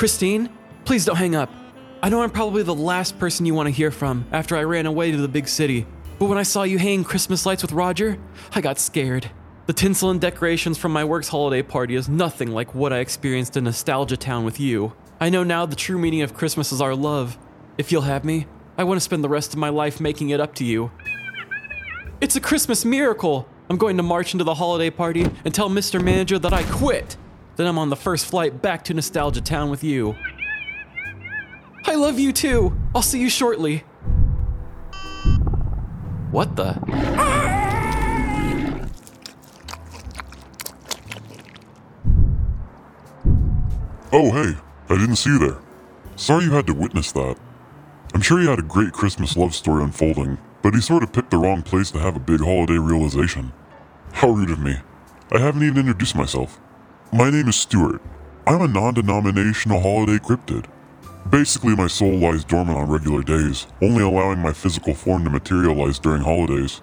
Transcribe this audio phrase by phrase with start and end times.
[0.00, 0.48] Christine,
[0.86, 1.52] please don't hang up.
[2.02, 4.86] I know I'm probably the last person you want to hear from after I ran
[4.86, 5.86] away to the big city,
[6.18, 8.16] but when I saw you hanging Christmas lights with Roger,
[8.54, 9.30] I got scared.
[9.66, 13.58] The tinsel and decorations from my work's holiday party is nothing like what I experienced
[13.58, 14.94] in Nostalgia Town with you.
[15.20, 17.36] I know now the true meaning of Christmas is our love.
[17.76, 18.46] If you'll have me,
[18.78, 20.90] I want to spend the rest of my life making it up to you.
[22.22, 23.46] It's a Christmas miracle!
[23.68, 26.02] I'm going to march into the holiday party and tell Mr.
[26.02, 27.18] Manager that I quit.
[27.60, 30.16] Then I'm on the first flight back to Nostalgia Town with you.
[31.84, 32.74] I love you too.
[32.94, 33.80] I'll see you shortly.
[36.30, 36.80] What the?
[44.10, 44.54] Oh, hey,
[44.88, 45.58] I didn't see you there.
[46.16, 47.36] Sorry you had to witness that.
[48.14, 51.30] I'm sure you had a great Christmas love story unfolding, but he sort of picked
[51.30, 53.52] the wrong place to have a big holiday realization.
[54.12, 54.76] How rude of me.
[55.30, 56.58] I haven't even introduced myself.
[57.12, 58.00] My name is Stuart.
[58.46, 60.66] I'm a non denominational holiday cryptid.
[61.28, 65.98] Basically, my soul lies dormant on regular days, only allowing my physical form to materialize
[65.98, 66.82] during holidays.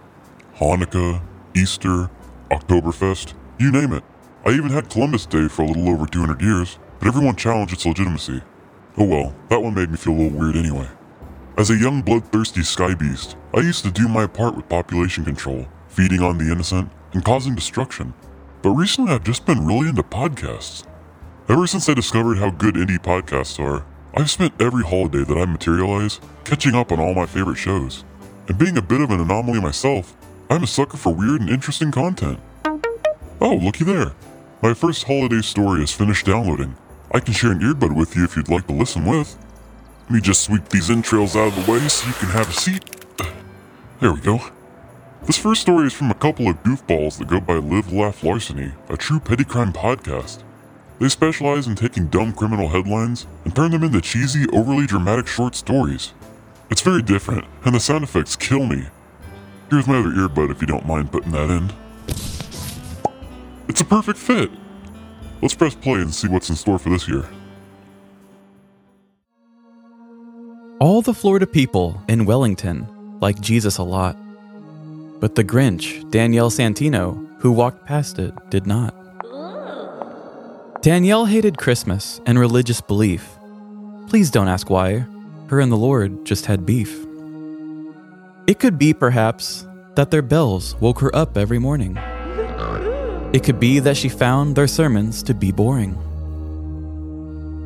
[0.57, 1.21] Hanukkah,
[1.55, 2.09] Easter,
[2.51, 4.03] Oktoberfest, you name it.
[4.45, 7.85] I even had Columbus Day for a little over 200 years, but everyone challenged its
[7.85, 8.41] legitimacy.
[8.97, 10.89] Oh well, that one made me feel a little weird anyway.
[11.57, 15.67] As a young bloodthirsty sky beast, I used to do my part with population control,
[15.87, 18.13] feeding on the innocent, and causing destruction.
[18.61, 20.85] But recently I've just been really into podcasts.
[21.49, 25.45] Ever since I discovered how good indie podcasts are, I've spent every holiday that I
[25.45, 28.03] materialize catching up on all my favorite shows.
[28.47, 30.15] And being a bit of an anomaly myself,
[30.49, 32.39] I'm a sucker for weird and interesting content.
[33.39, 34.13] Oh, looky there.
[34.61, 36.75] My first holiday story is finished downloading.
[37.11, 39.37] I can share an earbud with you if you'd like to listen with.
[40.05, 42.53] Let me just sweep these entrails out of the way so you can have a
[42.53, 42.83] seat.
[43.99, 44.41] There we go.
[45.27, 48.71] This first story is from a couple of goofballs that go by Live Laugh Larceny,
[48.87, 50.41] a true petty crime podcast.
[50.99, 55.53] They specialize in taking dumb criminal headlines and turn them into cheesy, overly dramatic short
[55.53, 56.13] stories.
[56.69, 58.85] It's very different, and the sound effects kill me.
[59.69, 61.73] Here's my other earbud if you don't mind putting that in.
[63.67, 64.49] It's a perfect fit.
[65.41, 67.27] Let's press play and see what's in store for this year.
[70.79, 72.87] All the Florida people in Wellington
[73.19, 74.17] like Jesus a lot.
[75.19, 78.93] But the Grinch, Danielle Santino, who walked past it, did not.
[80.81, 83.37] Danielle hated Christmas and religious belief.
[84.07, 85.05] Please don't ask why.
[85.49, 87.05] Her and the Lord just had beef.
[88.47, 91.97] It could be, perhaps, that their bells woke her up every morning.
[93.33, 95.97] It could be that she found their sermons to be boring.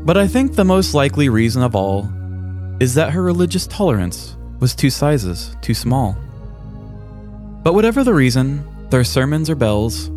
[0.05, 2.09] But I think the most likely reason of all
[2.79, 6.17] is that her religious tolerance was two sizes too small.
[7.63, 10.09] But whatever the reason, their sermons or bells,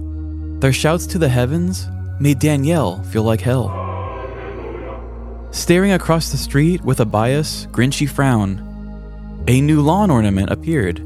[0.60, 1.87] their shouts to the heavens
[2.19, 3.69] made Danielle feel like hell.
[5.50, 8.60] Staring across the street with a bias, grinchy frown,
[9.47, 10.99] a new lawn ornament appeared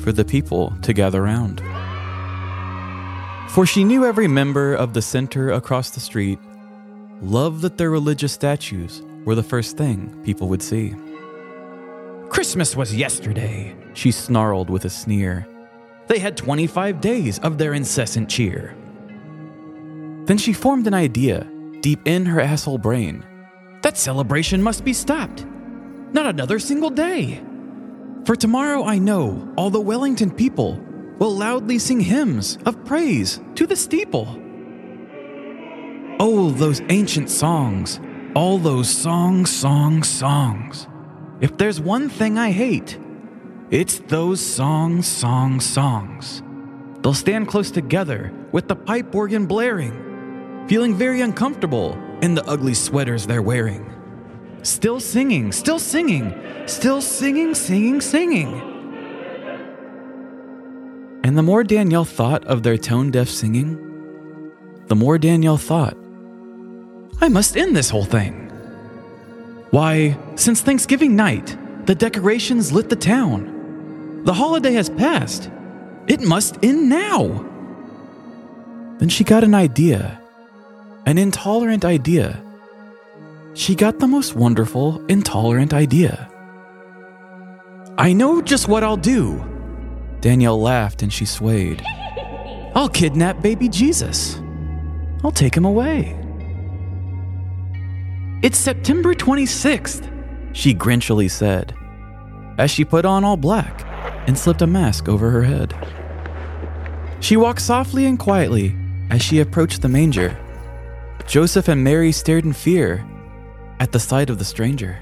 [0.00, 1.60] for the people to gather round.
[3.50, 6.38] For she knew every member of the center across the street
[7.20, 10.94] loved that their religious statues were the first thing people would see.
[12.30, 15.46] Christmas was yesterday, she snarled with a sneer.
[16.06, 18.76] They had 25 days of their incessant cheer.
[20.24, 21.46] Then she formed an idea
[21.80, 23.24] deep in her asshole brain.
[23.82, 25.44] That celebration must be stopped.
[26.12, 27.42] Not another single day.
[28.24, 30.80] For tomorrow I know all the Wellington people
[31.18, 34.40] will loudly sing hymns of praise to the steeple.
[36.18, 38.00] Oh, those ancient songs,
[38.34, 40.86] all those songs, songs, songs.
[41.40, 42.98] If there's one thing I hate,
[43.74, 46.44] it's those songs, songs, songs.
[47.02, 52.74] They'll stand close together with the pipe organ blaring, feeling very uncomfortable in the ugly
[52.74, 53.92] sweaters they're wearing.
[54.62, 56.32] Still singing, still singing,
[56.66, 58.52] still singing, singing, singing.
[61.24, 63.74] And the more Danielle thought of their tone deaf singing,
[64.86, 65.96] the more Danielle thought,
[67.20, 68.34] I must end this whole thing.
[69.72, 71.56] Why, since Thanksgiving night,
[71.86, 73.53] the decorations lit the town.
[74.24, 75.50] The holiday has passed.
[76.06, 77.44] It must end now.
[78.98, 80.18] Then she got an idea,
[81.04, 82.42] an intolerant idea.
[83.52, 86.30] She got the most wonderful, intolerant idea.
[87.98, 89.44] I know just what I'll do.
[90.22, 91.82] Danielle laughed and she swayed.
[92.74, 94.40] I'll kidnap baby Jesus.
[95.22, 96.18] I'll take him away.
[98.42, 100.10] It's September 26th,
[100.54, 101.74] she grinchily said,
[102.56, 103.93] as she put on all black
[104.26, 105.74] and slipped a mask over her head.
[107.20, 108.76] She walked softly and quietly
[109.10, 110.36] as she approached the manger.
[111.26, 113.04] Joseph and Mary stared in fear
[113.80, 114.98] at the sight of the stranger.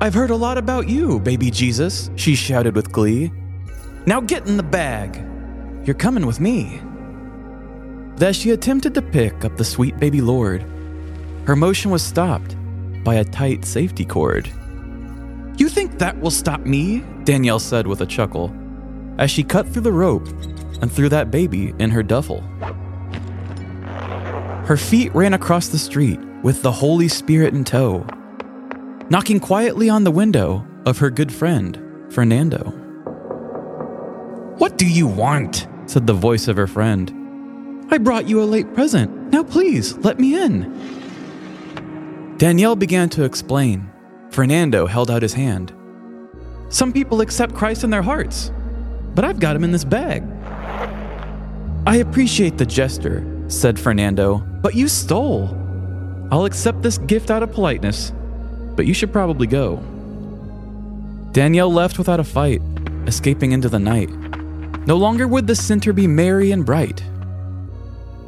[0.00, 3.32] I've heard a lot about you, baby Jesus, she shouted with glee.
[4.06, 5.24] Now get in the bag.
[5.86, 6.80] You're coming with me.
[8.20, 10.62] As she attempted to pick up the sweet baby Lord,
[11.46, 12.56] her motion was stopped
[13.02, 14.50] by a tight safety cord.
[15.56, 17.04] You think that will stop me?
[17.24, 18.52] Danielle said with a chuckle,
[19.18, 20.26] as she cut through the rope
[20.82, 22.40] and threw that baby in her duffel.
[24.66, 28.04] Her feet ran across the street with the Holy Spirit in tow,
[29.10, 31.80] knocking quietly on the window of her good friend,
[32.10, 32.72] Fernando.
[34.58, 35.68] What do you want?
[35.86, 37.12] said the voice of her friend.
[37.90, 39.32] I brought you a late present.
[39.32, 40.72] Now please, let me in.
[42.38, 43.90] Danielle began to explain.
[44.34, 45.72] Fernando held out his hand.
[46.68, 48.50] Some people accept Christ in their hearts,
[49.14, 50.24] but I've got him in this bag.
[51.86, 55.56] I appreciate the gesture, said Fernando, but you stole.
[56.32, 58.12] I'll accept this gift out of politeness,
[58.74, 59.76] but you should probably go.
[61.30, 62.60] Danielle left without a fight,
[63.06, 64.10] escaping into the night.
[64.84, 67.04] No longer would the center be merry and bright.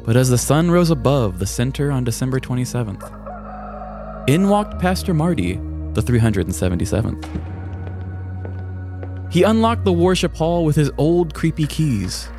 [0.05, 5.59] But as the sun rose above the center on December 27th, in walked Pastor Marty,
[5.97, 7.25] the 377th.
[9.31, 12.29] He unlocked the worship hall with his old creepy keys.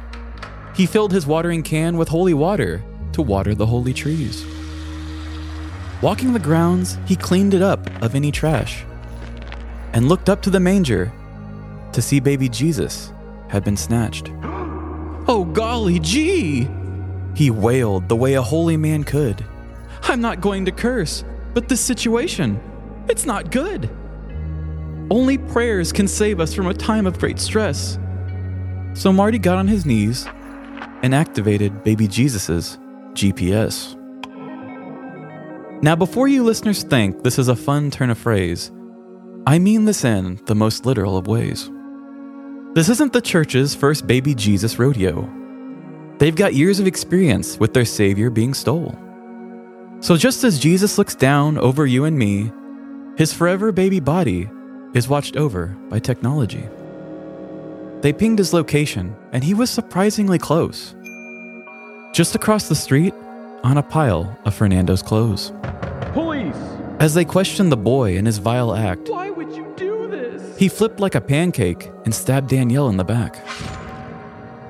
[0.77, 4.47] He filled his watering can with holy water to water the holy trees.
[6.01, 8.85] Walking the grounds, he cleaned it up of any trash
[9.93, 11.13] and looked up to the manger
[11.93, 13.13] to see baby Jesus
[13.49, 14.31] had been snatched.
[15.31, 16.67] Oh, golly gee!
[17.35, 19.45] He wailed the way a holy man could.
[20.05, 21.23] I'm not going to curse,
[21.53, 22.59] but this situation,
[23.09, 23.91] it's not good.
[25.11, 27.99] Only prayers can save us from a time of great stress.
[28.95, 30.27] So Marty got on his knees
[31.03, 32.79] and activated baby Jesus's
[33.13, 33.95] GPS.
[35.83, 38.73] Now, before you listeners think this is a fun turn of phrase,
[39.47, 41.71] I mean this in the most literal of ways.
[42.75, 45.29] This isn't the church's first baby Jesus rodeo.
[46.19, 48.99] They've got years of experience with their Savior being stole.
[50.01, 52.53] So just as Jesus looks down over you and me,
[53.19, 54.49] his forever baby body
[54.95, 56.69] is watched over by technology.
[58.01, 60.95] They pinged his location, and he was surprisingly close.
[62.15, 63.13] Just across the street,
[63.65, 65.53] on a pile of Fernando's clothes.
[66.13, 66.55] Police!
[67.01, 70.57] As they questioned the boy and his vile act, Why would you do this?
[70.57, 73.45] he flipped like a pancake and stabbed Danielle in the back.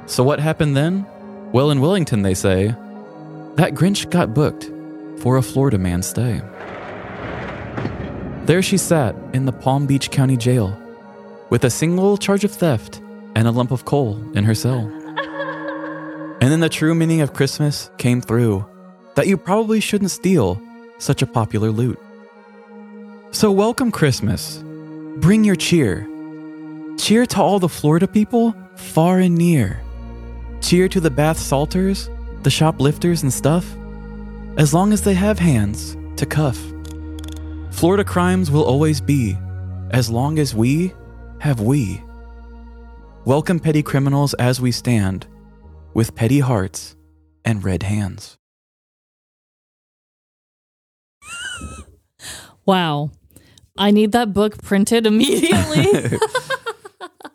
[0.07, 1.05] So, what happened then?
[1.53, 2.69] Well, in Wellington, they say,
[3.57, 4.71] that Grinch got booked
[5.19, 6.41] for a Florida man stay.
[8.49, 10.75] There she sat in the Palm Beach County Jail
[11.51, 12.99] with a single charge of theft
[13.35, 14.91] and a lump of coal in her cell.
[16.41, 18.65] And then the true meaning of Christmas came through
[19.17, 20.59] that you probably shouldn't steal
[20.97, 21.99] such a popular loot.
[23.33, 24.65] So, welcome Christmas.
[25.19, 26.09] Bring your cheer.
[26.97, 29.83] Cheer to all the Florida people, far and near.
[30.63, 32.09] Cheer to the bath salters,
[32.45, 33.67] the shoplifters and stuff,
[34.57, 36.59] as long as they have hands to cuff.
[37.79, 39.39] Florida crimes will always be,
[39.93, 40.93] as long as we
[41.39, 42.03] have we.
[43.25, 45.29] Welcome petty criminals as we stand,
[45.95, 46.97] with petty hearts
[47.45, 48.37] and red hands.
[52.67, 53.13] Wow.
[53.77, 56.19] I need that book printed immediately.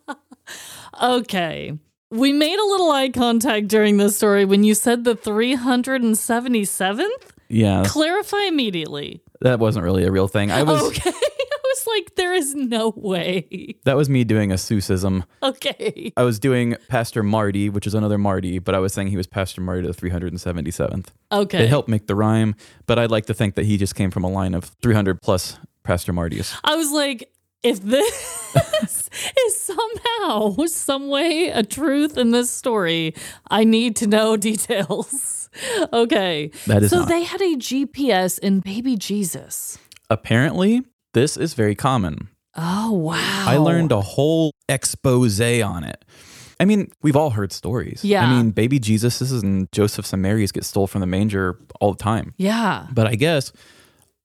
[1.02, 1.80] okay.
[2.12, 7.08] We made a little eye contact during this story when you said the 377th.
[7.48, 9.22] Yeah, Clarify immediately.
[9.44, 10.52] That wasn't really a real thing.
[10.52, 11.12] I was Okay.
[11.66, 13.76] I was like, there is no way.
[13.86, 15.24] that was me doing a Seussism.
[15.42, 16.14] Okay.
[16.16, 19.26] I was doing Pastor Marty, which is another Marty, but I was saying he was
[19.28, 21.08] Pastor Marty to the 377th.
[21.32, 21.64] Okay.
[21.64, 24.24] It helped make the rhyme, but I'd like to think that he just came from
[24.24, 26.56] a line of 300 plus Pastor Martys.
[26.64, 27.33] I was like,
[27.64, 29.10] if this
[29.48, 33.16] is somehow, some way, a truth in this story,
[33.50, 35.50] I need to know details.
[35.92, 36.52] Okay.
[36.68, 37.10] That is so not.
[37.10, 39.78] they had a GPS in baby Jesus.
[40.10, 42.30] Apparently, this is very common.
[42.56, 43.46] Oh, wow.
[43.48, 46.04] I learned a whole expose on it.
[46.60, 48.06] I mean, we've all heard stories.
[48.06, 48.24] Yeah.
[48.26, 52.04] I mean, baby Jesus and Joseph's and Mary's get stole from the manger all the
[52.04, 52.34] time.
[52.38, 52.88] Yeah.
[52.92, 53.52] But I guess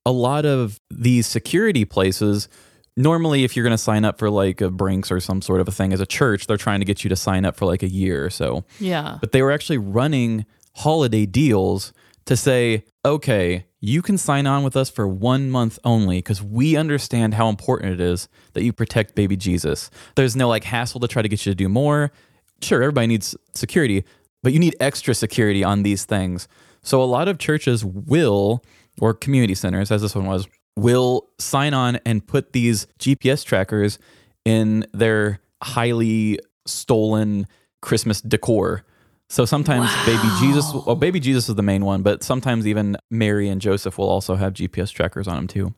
[0.05, 2.49] a lot of these security places,
[2.99, 5.69] normally, if you're going to sign up for like a Brinks or some sort of
[5.69, 7.83] a thing as a church, they're trying to get you to sign up for like
[7.83, 8.65] a year or so.
[8.81, 9.19] Yeah.
[9.21, 11.93] But they were actually running holiday deals
[12.27, 16.77] to say, okay, you can sign on with us for one month only because we
[16.77, 19.91] understand how important it is that you protect baby Jesus.
[20.17, 22.13] There's no like hassle to try to get you to do more.
[22.61, 24.05] Sure, everybody needs security,
[24.43, 26.49] but you need extra security on these things.
[26.83, 28.65] So a lot of churches will
[29.01, 30.49] or community centers, as this one was,
[30.79, 33.99] will sign on and put these GPS trackers
[34.45, 37.47] in their highly stolen
[37.81, 38.85] Christmas decor.
[39.29, 43.49] So sometimes baby Jesus, well, baby Jesus is the main one, but sometimes even Mary
[43.49, 45.75] and Joseph will also have GPS trackers on them too.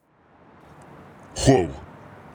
[1.39, 1.67] Whoa,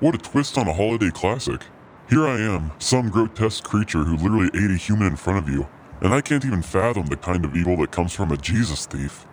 [0.00, 1.62] what a twist on a holiday classic.
[2.10, 5.66] Here I am, some grotesque creature who literally ate a human in front of you,
[6.00, 9.26] and I can't even fathom the kind of evil that comes from a Jesus thief.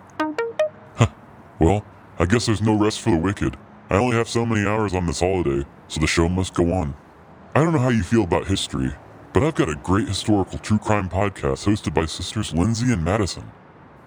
[0.95, 1.07] Huh.
[1.59, 1.85] Well,
[2.19, 3.57] I guess there's no rest for the wicked.
[3.89, 6.95] I only have so many hours on this holiday, so the show must go on.
[7.55, 8.93] I don't know how you feel about history,
[9.33, 13.51] but I've got a great historical true crime podcast hosted by sisters Lindsay and Madison.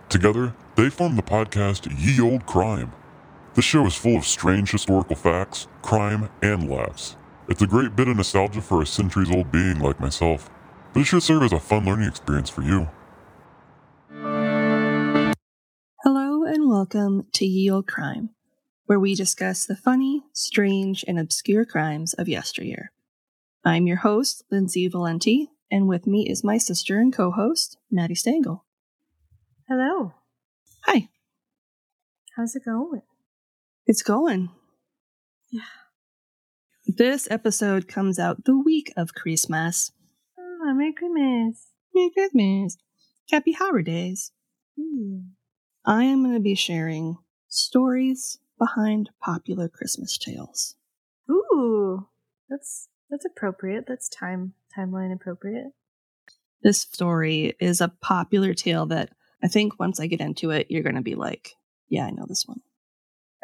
[0.09, 2.93] Together, they form the podcast Ye Olde Crime.
[3.55, 7.17] The show is full of strange historical facts, crime, and laughs.
[7.49, 10.49] It's a great bit of nostalgia for a centuries old being like myself,
[10.93, 12.89] but it should serve as a fun learning experience for you.
[16.67, 18.31] And welcome to Ye Olde Crime,
[18.87, 22.91] where we discuss the funny, strange, and obscure crimes of yesteryear.
[23.65, 28.17] I'm your host, Lindsay Valenti, and with me is my sister and co host, Maddie
[28.17, 28.65] Stengel.
[29.69, 30.15] Hello.
[30.87, 31.09] Hi,
[32.37, 33.03] How's it going?
[33.87, 34.51] it's going.
[35.53, 35.61] Yeah.
[36.85, 39.93] This episode comes out the week of Christmas.
[40.37, 41.69] Oh, Merry Christmas.
[41.95, 42.77] Merry Christmas.
[43.31, 44.33] Happy holidays.
[44.77, 45.36] Hmm.
[45.87, 50.75] I am going to be sharing stories behind popular Christmas tales.
[51.31, 52.09] Ooh,
[52.49, 53.85] that's that's appropriate.
[53.87, 55.73] That's time timeline appropriate.
[56.63, 59.11] This story is a popular tale that
[59.43, 61.53] I think once I get into it, you're going to be like,
[61.89, 62.63] yeah, I know this one.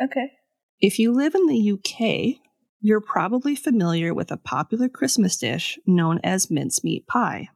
[0.03, 0.33] Okay.
[0.81, 2.41] If you live in the UK,
[2.81, 7.51] you're probably familiar with a popular Christmas dish known as mincemeat pie.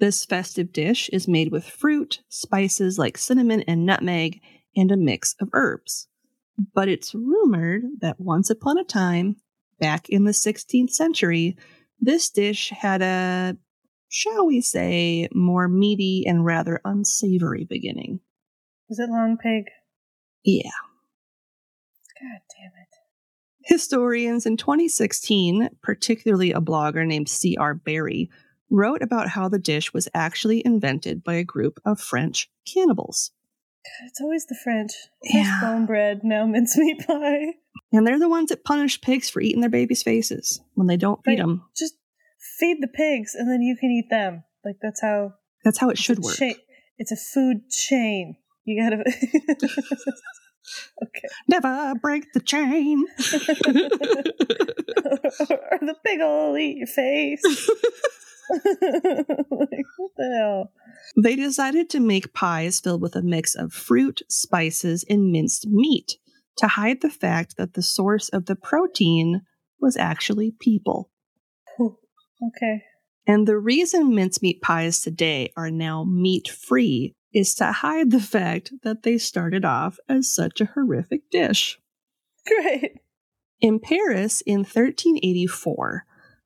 [0.00, 4.40] This festive dish is made with fruit, spices like cinnamon and nutmeg,
[4.76, 6.08] and a mix of herbs.
[6.74, 9.36] But it's rumored that once upon a time,
[9.78, 11.56] back in the 16th century,
[12.00, 13.56] this dish had a,
[14.08, 18.20] shall we say, more meaty and rather unsavory beginning.
[18.88, 19.64] Was it long pig?
[20.44, 20.70] Yeah.
[22.20, 22.88] God damn it.
[23.66, 27.74] Historians in 2016, particularly a blogger named C.R.
[27.74, 28.30] Barry,
[28.70, 33.30] wrote about how the dish was actually invented by a group of French cannibals.
[33.84, 34.92] God, it's always the French.
[35.22, 35.60] First Yeah.
[35.60, 37.54] bone bread, now mincemeat pie.
[37.92, 41.20] And they're the ones that punish pigs for eating their babies' faces when they don't
[41.24, 41.62] feed them.
[41.76, 41.94] Just
[42.58, 44.42] feed the pigs and then you can eat them.
[44.64, 46.36] Like that's how That's how it should work.
[46.36, 46.54] cha-
[46.98, 48.36] it's a food chain.
[48.64, 49.04] You gotta.
[51.04, 51.28] okay.
[51.48, 53.04] Never break the chain.
[53.18, 53.24] or
[55.80, 57.42] the pig will eat your face.
[58.50, 60.72] like, what the hell?
[61.16, 66.18] They decided to make pies filled with a mix of fruit, spices, and minced meat
[66.56, 69.42] to hide the fact that the source of the protein
[69.80, 71.10] was actually people.
[72.48, 72.82] Okay.
[73.26, 78.72] And the reason mincemeat pies today are now meat free is to hide the fact
[78.82, 81.78] that they started off as such a horrific dish.
[82.46, 82.98] Great.
[83.60, 86.04] In Paris in 1384,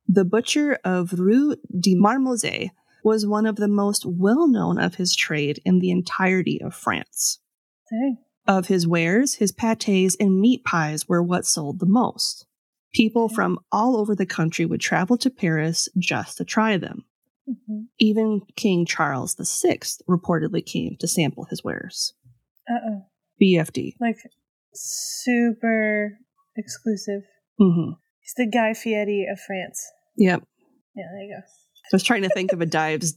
[0.09, 2.71] the butcher of Rue de Marmozet
[3.05, 7.41] was one of the most well known of his trade in the entirety of France.
[7.91, 8.19] Dang.
[8.47, 12.47] Of his wares, his pâtés and meat pies were what sold the most.
[12.95, 17.05] People from all over the country would travel to Paris just to try them.
[17.47, 22.15] hmm Even King Charles VI reportedly came to sample his wares.
[22.69, 23.07] Uh oh.
[23.41, 23.95] BFD.
[24.01, 24.17] Like
[24.75, 26.19] super
[26.57, 27.23] exclusive.
[27.59, 29.91] hmm He's the Guy Fieri of France.
[30.19, 30.43] Yep.
[30.95, 31.41] Yeah, there you go.
[31.41, 33.15] I was trying to think of a dives,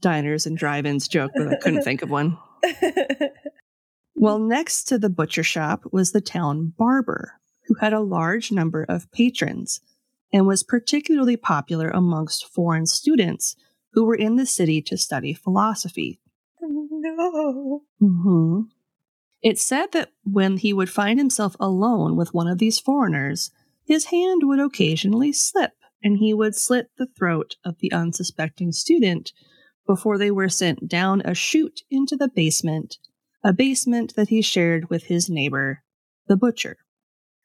[0.00, 2.38] diners, and drive-ins joke, but I couldn't think of one.
[4.16, 8.84] Well, next to the butcher shop was the town barber, who had a large number
[8.84, 9.80] of patrons
[10.32, 13.56] and was particularly popular amongst foreign students
[13.92, 16.20] who were in the city to study philosophy.
[16.60, 17.82] no.
[17.98, 18.60] hmm
[19.42, 23.50] It said that when he would find himself alone with one of these foreigners,
[23.84, 25.72] his hand would occasionally slip
[26.04, 29.32] and he would slit the throat of the unsuspecting student
[29.86, 32.98] before they were sent down a chute into the basement,
[33.42, 35.82] a basement that he shared with his neighbor,
[36.28, 36.76] the butcher.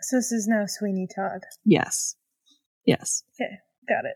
[0.02, 1.42] So this is now Sweeney Todd.
[1.66, 2.16] Yes.
[2.86, 3.24] Yes.
[3.36, 3.56] Okay,
[3.88, 4.16] got it.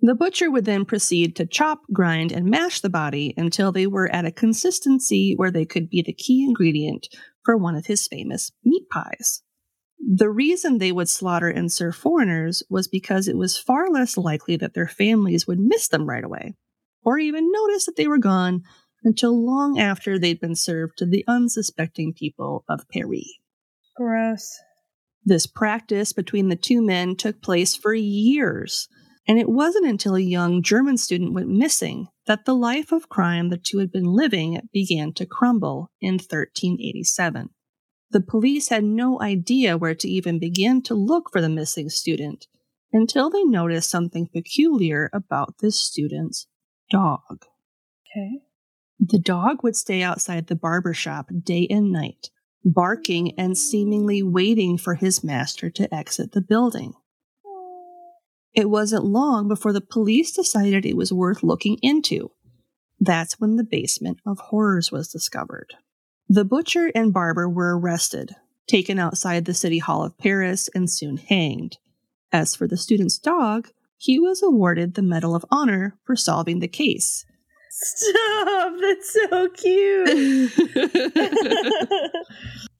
[0.00, 4.08] The butcher would then proceed to chop, grind, and mash the body until they were
[4.14, 7.08] at a consistency where they could be the key ingredient
[7.44, 9.42] for one of his famous meat pies.
[10.00, 14.56] The reason they would slaughter and serve foreigners was because it was far less likely
[14.56, 16.54] that their families would miss them right away,
[17.02, 18.62] or even notice that they were gone
[19.04, 23.38] until long after they'd been served to the unsuspecting people of Paris.
[23.96, 24.58] Gross.
[25.24, 28.88] This practice between the two men took place for years,
[29.26, 33.50] and it wasn't until a young German student went missing that the life of crime
[33.50, 37.50] the two had been living began to crumble in 1387.
[38.10, 42.46] The police had no idea where to even begin to look for the missing student
[42.92, 46.46] until they noticed something peculiar about this student's
[46.90, 47.44] dog.
[48.06, 48.40] Okay.
[48.98, 52.30] The dog would stay outside the barber shop day and night,
[52.64, 56.94] barking and seemingly waiting for his master to exit the building.
[58.54, 62.32] It wasn't long before the police decided it was worth looking into.
[62.98, 65.74] That's when the basement of horrors was discovered.
[66.28, 68.34] The butcher and barber were arrested,
[68.66, 71.78] taken outside the City Hall of Paris, and soon hanged.
[72.30, 76.68] As for the student's dog, he was awarded the Medal of Honor for solving the
[76.68, 77.24] case.
[77.70, 78.74] Stop!
[78.80, 80.08] That's so cute.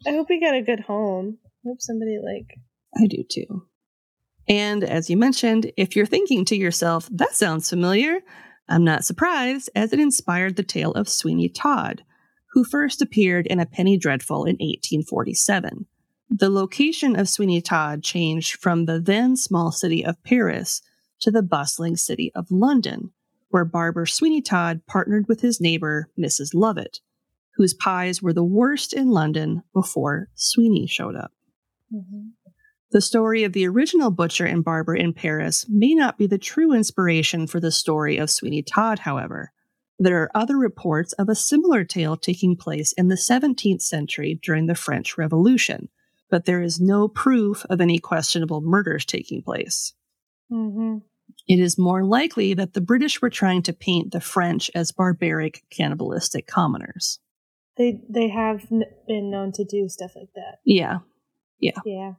[0.07, 1.39] I hope he got a good home.
[1.65, 2.59] I hope somebody like.
[2.97, 3.65] I do too.
[4.49, 8.21] And as you mentioned, if you're thinking to yourself, that sounds familiar,
[8.69, 12.03] I'm not surprised, as it inspired the tale of Sweeney Todd,
[12.59, 15.87] who first appeared in A Penny Dreadful in 1847.
[16.29, 20.83] The location of Sweeney Todd changed from the then small city of Paris
[21.21, 23.13] to the bustling city of London,
[23.51, 26.51] where barber Sweeney Todd partnered with his neighbor, Mrs.
[26.53, 26.99] Lovett,
[27.55, 31.31] whose pies were the worst in London before Sweeney showed up.
[31.95, 32.31] Mm-hmm.
[32.91, 36.73] The story of the original butcher and barber in Paris may not be the true
[36.73, 39.53] inspiration for the story of Sweeney Todd, however.
[39.99, 44.67] There are other reports of a similar tale taking place in the 17th century during
[44.67, 45.89] the French Revolution,
[46.31, 49.95] but there is no proof of any questionable murders taking place.
[50.53, 50.99] Mm-hmm.
[51.49, 55.63] It is more likely that the British were trying to paint the French as barbaric,
[55.71, 57.19] cannibalistic commoners.
[57.77, 60.59] They they have n- been known to do stuff like that.
[60.65, 60.99] Yeah,
[61.61, 61.79] yeah.
[61.85, 62.13] Yeah,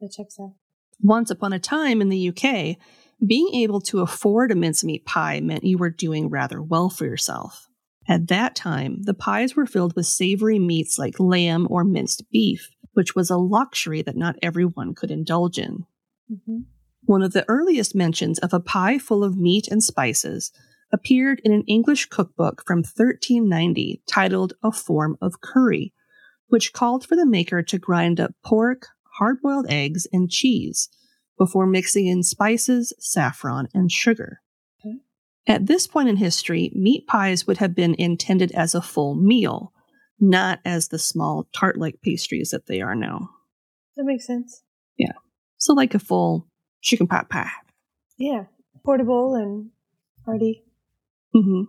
[0.00, 0.54] that checks out.
[1.00, 2.76] Once upon a time in the UK,
[3.24, 7.68] being able to afford a mincemeat pie meant you were doing rather well for yourself.
[8.08, 12.70] At that time, the pies were filled with savory meats like lamb or minced beef,
[12.92, 15.86] which was a luxury that not everyone could indulge in.
[16.30, 16.58] Mm-hmm.
[17.04, 20.52] One of the earliest mentions of a pie full of meat and spices
[20.92, 25.92] appeared in an English cookbook from 1390 titled A Forme of Cury,
[26.48, 30.88] which called for the maker to grind up pork, hard boiled eggs, and cheese
[31.38, 34.40] before mixing in spices, saffron, and sugar.
[34.80, 34.96] Okay.
[35.46, 39.72] At this point in history, meat pies would have been intended as a full meal,
[40.18, 43.30] not as the small tart like pastries that they are now.
[43.96, 44.62] That makes sense.
[44.96, 45.12] Yeah.
[45.58, 46.46] So, like a full
[46.82, 47.50] chicken pot pie.
[48.18, 48.44] Yeah,
[48.84, 49.70] portable and
[50.24, 50.64] hearty.
[51.32, 51.62] hmm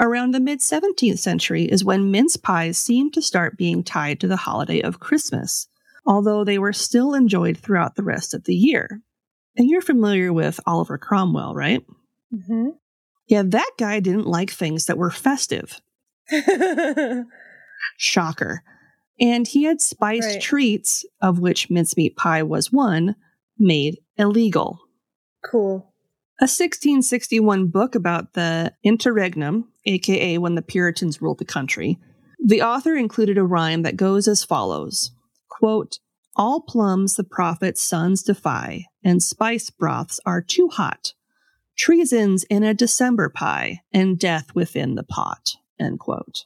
[0.00, 4.26] Around the mid 17th century is when mince pies seemed to start being tied to
[4.26, 5.68] the holiday of Christmas,
[6.04, 9.02] although they were still enjoyed throughout the rest of the year.
[9.56, 11.84] And you're familiar with Oliver Cromwell, right?
[12.34, 12.70] Mm-hmm.
[13.28, 15.80] Yeah, that guy didn't like things that were festive.
[17.96, 18.62] Shocker.
[19.20, 20.42] And he had spiced Right.
[20.42, 23.14] treats, of which mincemeat pie was one,
[23.58, 24.80] made illegal.
[25.44, 25.90] cool.
[26.40, 31.96] A 1661 book about the interregnum, aka when the Puritans ruled the country,
[32.44, 35.12] the author included a rhyme that goes as follows
[35.48, 36.00] quote,
[36.36, 41.12] All plums the prophet's sons defy, and spice broths are too hot.
[41.76, 45.54] Treason's in a December pie, and death within the pot.
[45.78, 46.44] End quote.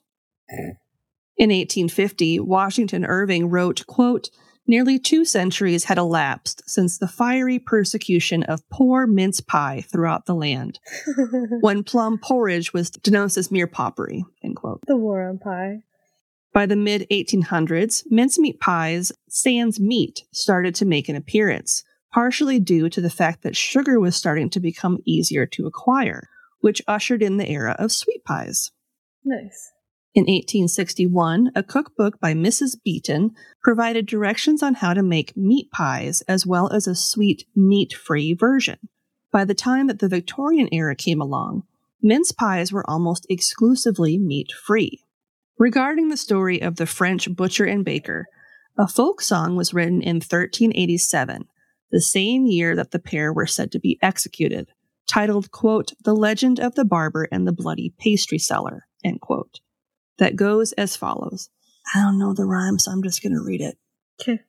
[1.37, 4.31] In 1850, Washington Irving wrote, quote,
[4.67, 10.35] Nearly two centuries had elapsed since the fiery persecution of poor mince pie throughout the
[10.35, 10.79] land,
[11.61, 14.27] when plum porridge was denounced as mere popery.
[14.45, 14.81] End quote.
[14.87, 15.85] the war on pie.
[16.53, 22.89] By the mid 1800s, mincemeat pies, sans meat, started to make an appearance, partially due
[22.89, 26.29] to the fact that sugar was starting to become easier to acquire,
[26.61, 28.73] which ushered in the era of sweet pies.
[29.25, 29.73] Nice.
[30.15, 32.77] In 1861, a cookbook by Mrs.
[32.85, 33.31] Beeton
[33.63, 38.33] provided directions on how to make meat pies as well as a sweet, meat free
[38.33, 38.79] version.
[39.31, 41.65] By the time that the Victorian era came along,
[42.03, 45.05] mince pies were almost exclusively meat free.
[45.59, 48.27] Regarding the story of the French butcher and baker,
[48.79, 51.49] a folk song was written in 1387,
[51.91, 54.69] the same year that the pair were said to be executed,
[55.09, 59.61] titled, quote, The Legend of the Barber and the Bloody Pastry Seller, end quote
[60.19, 61.49] that goes as follows.
[61.95, 63.79] I don't know the rhyme, so I'm just going to read it.
[64.21, 64.41] Okay.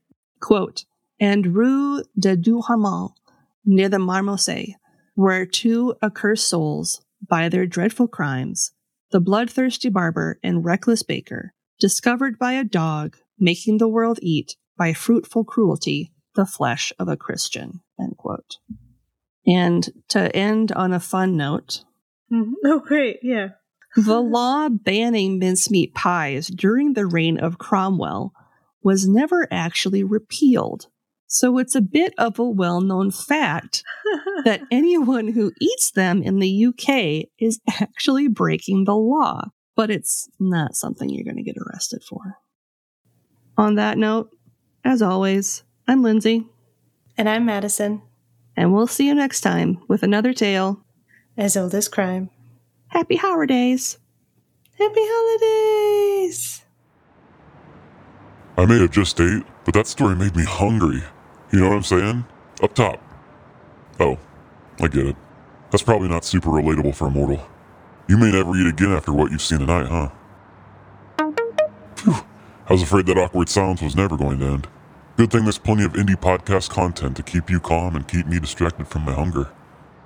[0.42, 0.86] Quote,
[1.20, 3.12] and Rue de Douarnenez,
[3.66, 4.74] near the Marmosay,
[5.16, 8.72] where two accursed souls, by their dreadful crimes,
[9.12, 14.94] The Bloodthirsty Barber and Reckless Baker, discovered by a dog making the world eat by
[14.94, 17.82] fruitful cruelty the flesh of a Christian.
[18.00, 18.58] End quote.
[19.48, 21.84] And to end on a fun note,
[22.32, 22.54] Mhm.
[22.64, 23.18] Oh, great.
[23.24, 23.50] Yeah.
[23.96, 28.34] the law banning mincemeat pies during the reign of Cromwell
[28.84, 30.88] was never actually repealed.
[31.32, 33.84] So it's a bit of a well known fact
[34.46, 40.28] that anyone who eats them in the UK is actually breaking the law, but it's
[40.40, 42.40] not something you're going to get arrested for.
[43.60, 44.32] On that note,
[44.84, 46.48] as always, I'm Lindsay,
[47.16, 48.02] and I'm Madison,
[48.58, 50.82] and we'll see you next time with another tale.
[51.38, 52.32] as old as crime.
[52.88, 54.00] Happy holidays!
[54.80, 56.66] Happy holidays!
[58.58, 61.04] I may have just ate, but that story made me hungry.
[61.52, 62.26] You know what I'm saying?
[62.62, 63.02] Up top.
[64.00, 64.18] Oh,
[64.80, 65.16] I get it.
[65.72, 67.48] That's probably not super relatable for a mortal.
[68.08, 70.10] You may never eat again after what you've seen tonight, huh?
[71.96, 72.16] Phew.
[72.68, 74.68] I was afraid that awkward silence was never going to end.
[75.18, 78.40] Good thing there's plenty of indie podcast content to keep you calm and keep me
[78.40, 79.50] distracted from my hunger.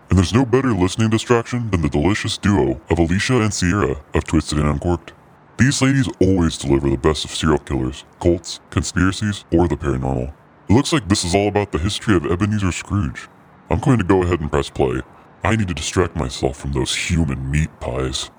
[0.09, 4.23] And there's no better listening distraction than the delicious duo of Alecia and Sierra of
[4.23, 5.11] Twisted and Uncorked.
[5.57, 10.33] These ladies always deliver the best of serial killers, cults, conspiracies, or the paranormal.
[10.69, 13.27] It looks like this is all about the history of Ebenezer Scrooge.
[13.69, 15.01] I'm going to go ahead and press play.
[15.43, 18.31] I need to distract myself from those human meat pies.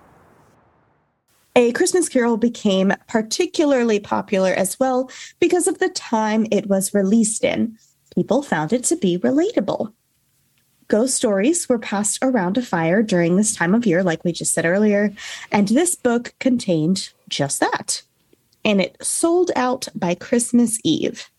[1.57, 7.45] A Christmas Carol became particularly popular as well because of the time it was released
[7.45, 7.79] in.
[8.15, 9.93] People found it to be relatable.
[10.89, 14.53] Ghost stories were passed around a fire during this time of year, like we just
[14.53, 15.13] said earlier,
[15.53, 18.03] and this book contained just that.
[18.65, 21.31] And it sold out by Christmas Eve.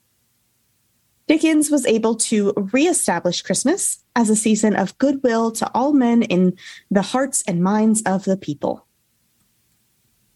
[1.27, 6.55] Dickens was able to reestablish Christmas as a season of goodwill to all men in
[6.91, 8.85] the hearts and minds of the people.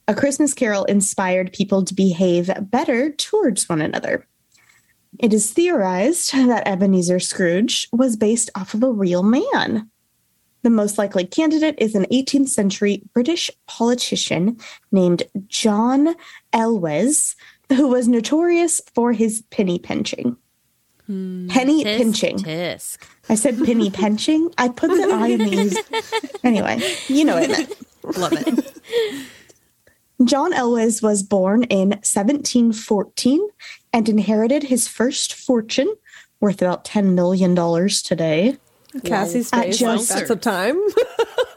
[0.07, 4.27] A Christmas Carol inspired people to behave better towards one another.
[5.19, 9.89] It is theorized that Ebenezer Scrooge was based off of a real man.
[10.63, 14.57] The most likely candidate is an 18th century British politician
[14.91, 16.15] named John
[16.51, 17.35] Elwes,
[17.69, 20.35] who was notorious for his penny pinching.
[21.09, 21.47] Hmm.
[21.47, 22.37] Penny Tisk, pinching.
[22.37, 22.97] Tisk.
[23.29, 24.53] I said penny pinching.
[24.59, 25.75] I put the I in these.
[26.43, 28.17] Anyway, you know what I meant.
[28.17, 28.75] Love it.
[30.23, 33.47] John Elwes was born in 1714
[33.91, 35.91] and inherited his first fortune,
[36.39, 37.55] worth about $10 million
[38.03, 38.57] today,
[39.03, 40.79] Cassie's At just- That's a time.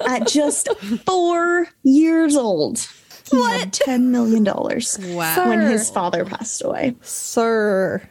[0.06, 0.68] at just
[1.06, 2.86] four years old.
[3.30, 5.48] He had $10 million Wow.
[5.48, 6.96] when his father passed away.
[7.02, 8.02] Sir.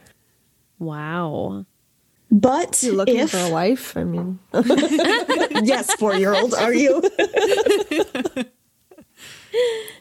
[0.82, 1.68] Wow.
[2.32, 3.96] But You looking if, for a wife?
[3.96, 4.40] I mean,
[5.64, 7.02] yes, four year old, are you?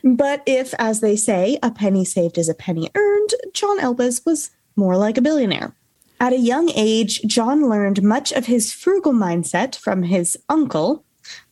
[0.04, 4.52] but if, as they say, a penny saved is a penny earned, John Elwes was
[4.74, 5.74] more like a billionaire.
[6.18, 11.04] At a young age, John learned much of his frugal mindset from his uncle,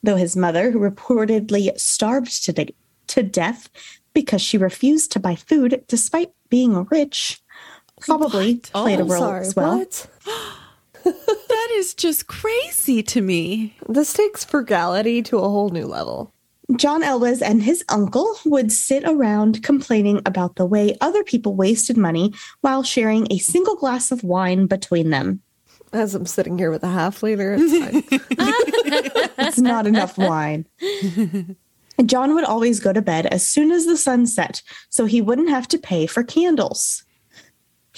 [0.03, 2.75] though his mother, who reportedly starved to, de-
[3.09, 3.69] to death
[4.15, 7.43] because she refused to buy food despite being rich,
[8.01, 9.41] probably played a oh, I'm role sorry.
[9.41, 9.79] as well.
[9.79, 10.07] What?
[11.05, 13.75] That is just crazy to me.
[13.89, 16.35] This takes frugality to a whole new level.
[16.77, 21.97] John Elwes and his uncle would sit around complaining about the way other people wasted
[21.97, 25.41] money while sharing a single glass of wine between them.
[25.93, 29.29] As I'm sitting here with a half liter, it's fine.
[29.39, 30.67] It's not enough wine.
[32.05, 35.49] John would always go to bed as soon as the sun set so he wouldn't
[35.49, 37.05] have to pay for candles.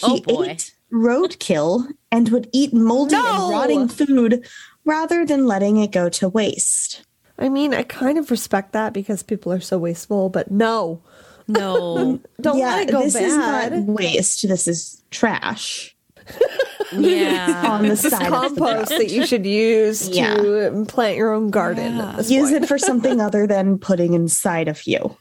[0.00, 0.46] He Oh, boy.
[0.50, 3.24] ate roadkill and would eat moldy No!
[3.44, 4.46] and rotting food
[4.84, 7.02] rather than letting it go to waste.
[7.38, 11.02] I mean, I kind of respect that because people are so wasteful, but no.
[11.48, 12.20] No.
[12.40, 14.46] Don't let it go this is not waste.
[14.46, 15.96] This is trash
[16.92, 17.62] yeah.
[17.66, 20.34] on the side of the compost that you should use Yeah.
[20.34, 22.64] to plant your own garden this use point.
[22.64, 25.16] it for something other than putting inside of you.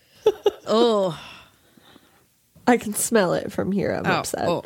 [0.67, 1.19] Oh.
[2.69, 3.91] I can smell it from here.
[3.93, 4.47] I'm Oh, upset.
[4.47, 4.63] oh.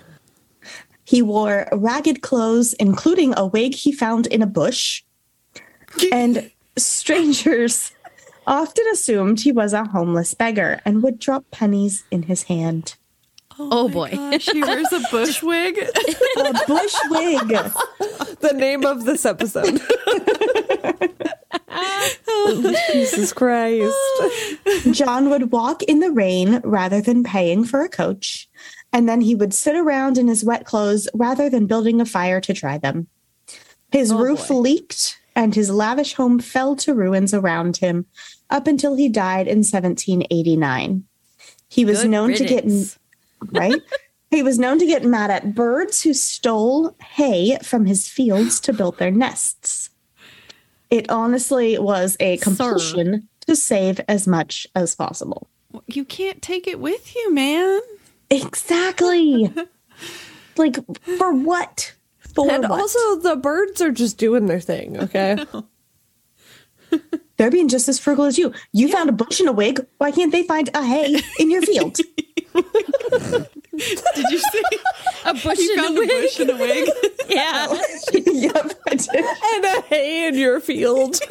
[1.06, 5.04] He wore ragged clothes, including a wig he found in a bush.
[6.12, 7.92] And strangers
[8.48, 12.96] often assumed he was a homeless beggar and would drop pennies in his hand.
[13.60, 14.10] Oh, oh boy.
[14.12, 15.78] Gosh, he wears a bush wig.
[15.78, 17.50] A bush wig.
[18.44, 19.80] The name of this episode.
[21.76, 23.96] Oh, Jesus Christ.
[24.92, 28.50] John would walk in the rain rather than paying for a coach.
[28.92, 32.40] And then he would sit around in his wet clothes rather than building a fire
[32.42, 33.08] to dry them.
[33.92, 38.06] His oh, roof leaked and his lavish home fell to ruins around him
[38.50, 41.04] up until he died in 1789.
[41.70, 42.66] He was Good known to get
[43.52, 43.82] right?
[44.30, 48.74] he was known to get mad at birds who stole hay from his fields to
[48.74, 49.90] build their nests.
[50.94, 52.44] It honestly was a Sir.
[52.44, 55.48] compulsion to save as much as possible.
[55.88, 57.82] You can't take it with you, man.
[58.30, 59.52] Exactly.
[60.56, 60.76] like
[61.18, 61.96] for what?
[62.36, 62.80] For and what?
[62.80, 65.44] also, the birds are just doing their thing, okay?
[67.38, 68.54] They're being just as frugal as you.
[68.72, 69.84] You found a bush and a wig.
[69.98, 71.98] Why can't they find a hay in your field?
[74.16, 74.62] Did you see?
[75.26, 76.10] A bush You and found a a wig.
[76.10, 76.90] bush and a wig.
[77.30, 77.68] Yeah.
[78.14, 79.10] yep, I did.
[79.16, 81.20] and a hay in your field.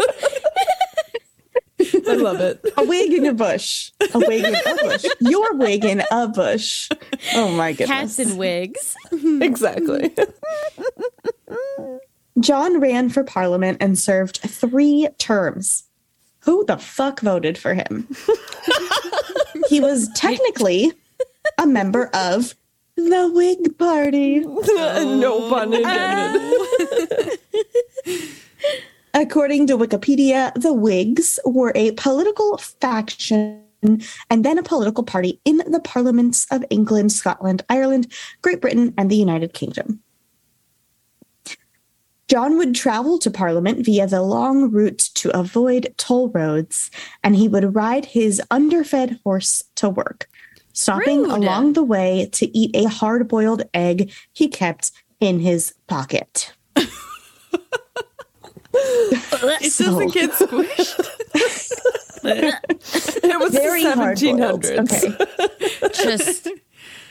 [2.09, 2.65] I love it.
[2.77, 3.91] A wig in a bush.
[4.15, 5.05] A wig in a bush.
[5.21, 6.88] Your wig in a bush.
[7.35, 7.88] Oh my goodness.
[7.88, 8.97] Cats and wigs.
[9.12, 10.15] Exactly.
[12.41, 15.85] John ran for parliament and served three terms.
[16.41, 18.09] Who the fuck voted for him?
[19.69, 20.93] he was technically
[21.59, 22.55] a member of
[22.97, 24.41] the Whig Party.
[24.47, 25.77] no pun oh.
[28.07, 28.29] intended.
[29.15, 35.59] According to Wikipedia, the Whigs were a political faction and then a political party in
[35.59, 40.01] the parliaments of England, Scotland, Ireland, Great Britain, and the United Kingdom.
[42.29, 46.91] John would travel to Parliament via the long route to avoid toll roads,
[47.23, 50.31] and he would ride his underfed horse to work,
[50.73, 51.31] stopping Rude.
[51.33, 56.53] along the way to eat a hard boiled egg he kept in his pocket.
[58.75, 61.09] It doesn't get squished.
[62.25, 64.63] It was Very the hard boiled.
[64.63, 65.21] 1700s.
[65.81, 65.89] Okay.
[66.05, 66.49] Just.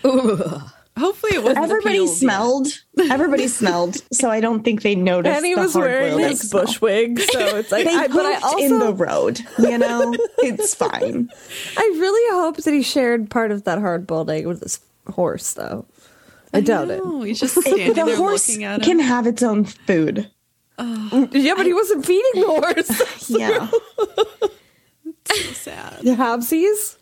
[0.04, 0.62] Ugh.
[0.98, 1.64] Hopefully, it wasn't.
[1.64, 2.68] Everybody peeled smelled.
[3.00, 3.96] Everybody smelled.
[4.14, 5.36] So I don't think they noticed.
[5.38, 6.66] And he the was wearing hard-boiled his smell.
[6.66, 9.40] bush wig, so it's like, They I, but I pooped also, in the road.
[9.58, 11.30] You know, it's fine.
[11.78, 15.54] I really hope that he shared part of that hard boiled egg with his horse,
[15.54, 15.86] though.
[16.54, 17.04] I doubt it.
[17.04, 18.86] No, he's just standing the there horse looking at him.
[18.86, 20.30] can have its own food.
[20.78, 23.30] Yeah, but he wasn't feeding the horse.
[23.30, 23.68] Yeah.
[25.26, 26.00] so sad.
[26.02, 26.98] The halvesies?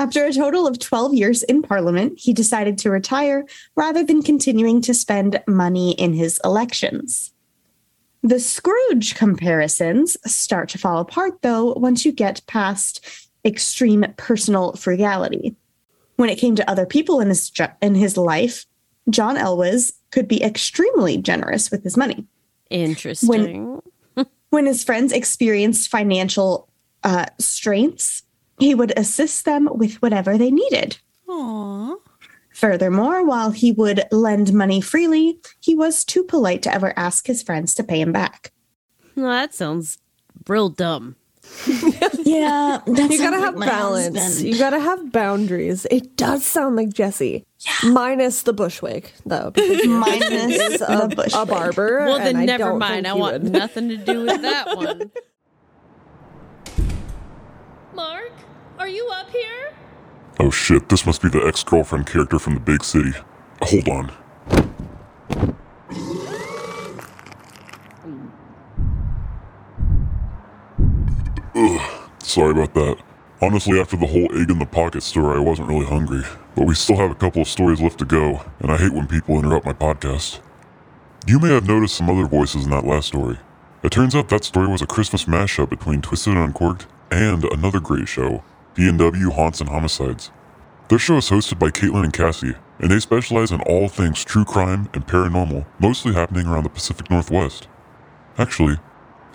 [0.00, 3.44] After a total of 12 years in Parliament, he decided to retire
[3.76, 7.34] rather than continuing to spend money in his elections.
[8.22, 13.04] The Scrooge comparisons start to fall apart, though, once you get past
[13.44, 15.54] extreme personal frugality.
[16.16, 18.64] When it came to other people in his, in his life,
[19.10, 22.24] John Elwes could be extremely generous with his money.
[22.70, 23.82] Interesting.
[24.48, 26.70] When his friends experienced financial
[27.04, 28.22] uh, straits,
[28.60, 30.98] he would assist them with whatever they needed.
[31.28, 31.96] Aww.
[32.52, 37.42] Furthermore, while he would lend money freely, he was too polite to ever ask his
[37.42, 38.52] friends to pay him back.
[39.16, 39.98] Well, that sounds
[40.46, 41.16] real dumb.
[42.22, 44.40] Yeah, You gotta have balance.
[44.40, 45.84] You gotta have boundaries.
[45.90, 47.44] It does sound like Jesse.
[47.82, 49.50] Minus the bushwig, though.
[49.50, 52.04] Because Minus is a, the bush a barber.
[52.06, 53.06] Well, then I never don't mind.
[53.08, 53.52] I want would.
[53.52, 55.10] nothing to do with that one.
[57.94, 58.32] Mark,
[58.80, 59.74] are you up here?
[60.40, 63.12] Oh shit, this must be the ex girlfriend character from the big city.
[63.60, 64.10] Hold on.
[71.54, 72.96] Ugh, sorry about that.
[73.42, 76.22] Honestly, after the whole egg in the pocket story, I wasn't really hungry.
[76.56, 79.06] But we still have a couple of stories left to go, and I hate when
[79.06, 80.40] people interrupt my podcast.
[81.26, 83.38] You may have noticed some other voices in that last story.
[83.82, 87.80] It turns out that story was a Christmas mashup between Twisted and Uncorked and another
[87.80, 88.42] great show,
[88.80, 90.30] PNW Haunts and Homicides.
[90.88, 94.46] Their show is hosted by Caitlyn and Cassie, and they specialize in all things true
[94.46, 97.68] crime and paranormal, mostly happening around the Pacific Northwest.
[98.38, 98.78] Actually,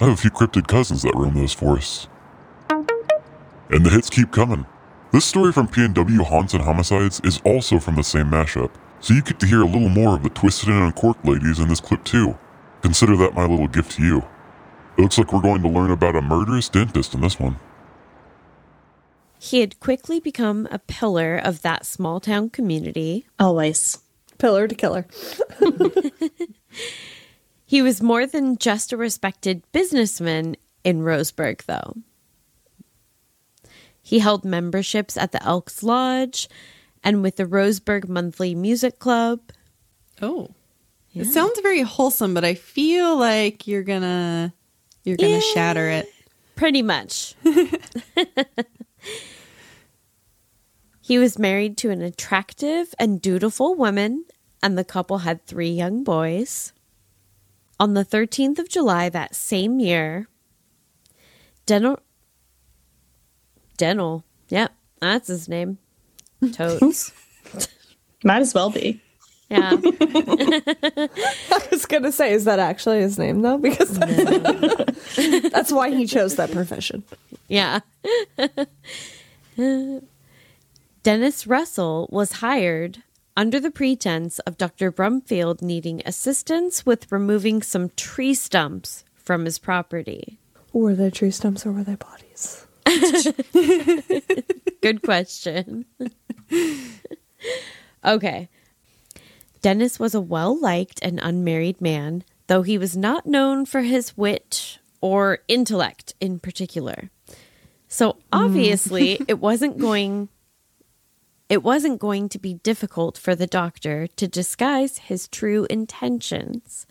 [0.02, 2.08] I have a few cryptid cousins that roam those forests.
[3.70, 4.66] And the hits keep coming.
[5.12, 9.22] This story from PNW Haunts and Homicides is also from the same mashup, so you
[9.22, 12.04] get to hear a little more of the Twisted and Uncorked ladies in this clip
[12.04, 12.36] too.
[12.82, 14.26] Consider that my little gift to you.
[14.98, 17.60] It looks like we're going to learn about a murderous dentist in this one.
[19.40, 23.26] He had quickly become a pillar of that small town community.
[23.40, 24.00] Always.
[24.38, 25.06] Pillar to killer.
[27.68, 31.96] He was more than just a respected businessman in Roseburg, though.
[34.04, 36.48] He held memberships at the Elks Lodge
[37.04, 39.40] and with the Roseburg Monthly Music Club.
[40.22, 40.50] Oh,
[41.16, 44.54] it sounds very wholesome, but I feel like you're gonna
[45.04, 45.54] you're gonna Yeah.
[45.56, 46.14] shatter it.
[46.56, 47.34] Pretty much.
[51.02, 54.26] he was married to an attractive and dutiful woman,
[54.64, 56.74] and the couple had three young boys.
[57.80, 60.28] On the 13th of July that same year,
[61.66, 62.00] Dental.
[63.78, 64.24] Dental.
[64.50, 65.78] Yep, that's his name.
[66.54, 67.12] Totes.
[68.24, 69.02] Might as well be.
[69.50, 69.72] Yeah.
[69.82, 73.58] I was gonna say, is that actually his name though?
[73.58, 75.16] Because that's,
[75.52, 77.04] that's why he chose that profession.
[77.48, 77.80] Yeah.
[81.04, 83.04] Dennis Russell was hired
[83.38, 84.92] under the pretense of Dr.
[84.92, 90.40] Brumfield needing assistance with removing some tree stumps from his property.
[90.74, 92.66] Were they tree stumps or were they bodies?
[94.82, 95.86] Good question.
[98.06, 98.50] okay.
[99.62, 104.16] Dennis was a well liked and unmarried man, though he was not known for his
[104.16, 107.10] wit or intellect in particular.
[107.96, 108.20] So hmm.
[108.34, 110.28] obviously, it wasn't going
[111.48, 116.88] it wasn't going to be difficult for the doctor to disguise his true intentions.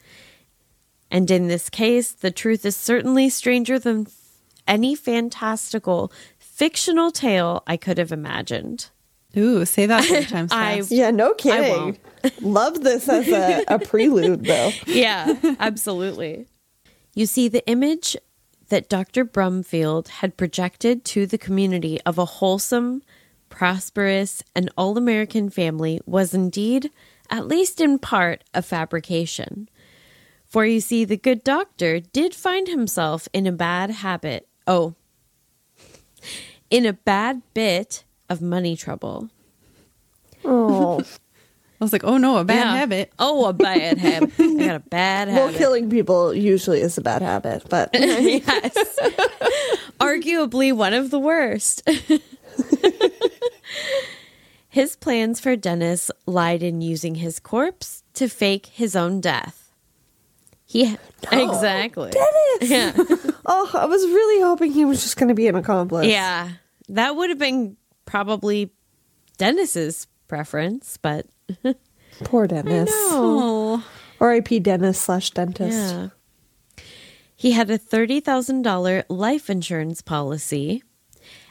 [1.11, 4.07] And in this case, the truth is certainly stranger than
[4.67, 8.91] any fantastical fictional tale I could have imagined.
[9.37, 11.73] Ooh, say that four times I- Yeah, no I kidding.
[11.73, 11.99] won't.
[12.43, 14.71] Love this as a, a prelude though.
[14.87, 16.47] yeah, absolutely.
[17.15, 18.17] You see, the image
[18.69, 19.25] that Dr.
[19.25, 23.03] Brumfield had projected to the community of a wholesome,
[23.49, 26.91] prosperous, and all American family was indeed,
[27.31, 29.69] at least in part, a fabrication.
[30.47, 34.49] For you see, the good doctor did find himself in a bad habit.
[34.67, 34.95] Oh,
[36.71, 39.31] in a bad bit of money trouble.
[40.45, 41.03] Oh,
[41.85, 42.77] was like, oh no, a bad Yeah.
[42.77, 43.13] habit.
[43.19, 44.31] Oh, a bad habit.
[44.39, 45.45] I got a bad habit.
[45.45, 48.75] well, killing people usually is a bad habit, but yes.
[50.01, 51.89] Arguably one of the worst.
[54.69, 59.61] his plans for Dennis lied in using his corpse to fake his own death.
[60.67, 60.97] He
[61.31, 62.11] exactly.
[62.11, 62.71] Dennis!
[62.71, 62.93] Yeah.
[63.47, 66.07] oh, I was really hoping he was just going to be an accomplice.
[66.09, 66.51] Yeah.
[66.89, 68.73] That would have been probably
[69.39, 71.27] Dennis's preference, but
[72.25, 72.91] Poor Dennis.
[74.21, 74.61] R.I.P.
[74.61, 75.95] Dennis slash dentist.
[75.95, 76.09] Yeah.
[77.37, 80.83] He had a $30,000 life insurance policy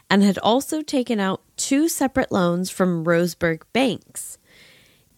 [0.09, 4.37] and had also taken out two separate loans from Roseburg banks.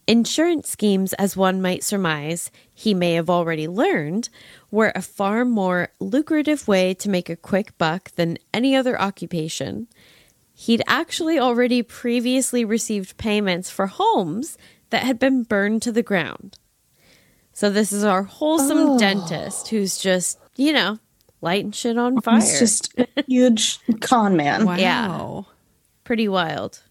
[0.07, 4.29] Insurance schemes, as one might surmise, he may have already learned,
[4.69, 9.87] were a far more lucrative way to make a quick buck than any other occupation.
[10.57, 14.57] He'd actually already previously received payments for homes
[14.89, 16.57] that had been burned to the ground.
[17.51, 18.97] So this is our wholesome Oh.
[18.99, 20.99] dentist who's just, you know,
[21.41, 22.37] lighting shit on fire.
[22.37, 24.65] It's just a huge con man.
[24.65, 24.75] Wow.
[24.77, 25.41] Yeah.
[26.05, 26.81] Pretty wild.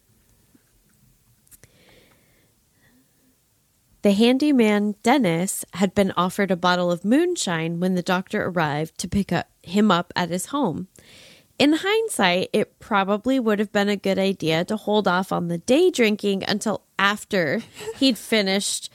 [4.03, 9.09] The handyman Dennis had been offered a bottle of moonshine when the doctor arrived to
[9.09, 10.89] pick up him up at his home.
[11.59, 15.59] In hindsight, it probably would have been a good idea to hold off on the
[15.59, 17.61] day drinking until after
[17.99, 18.91] he'd finished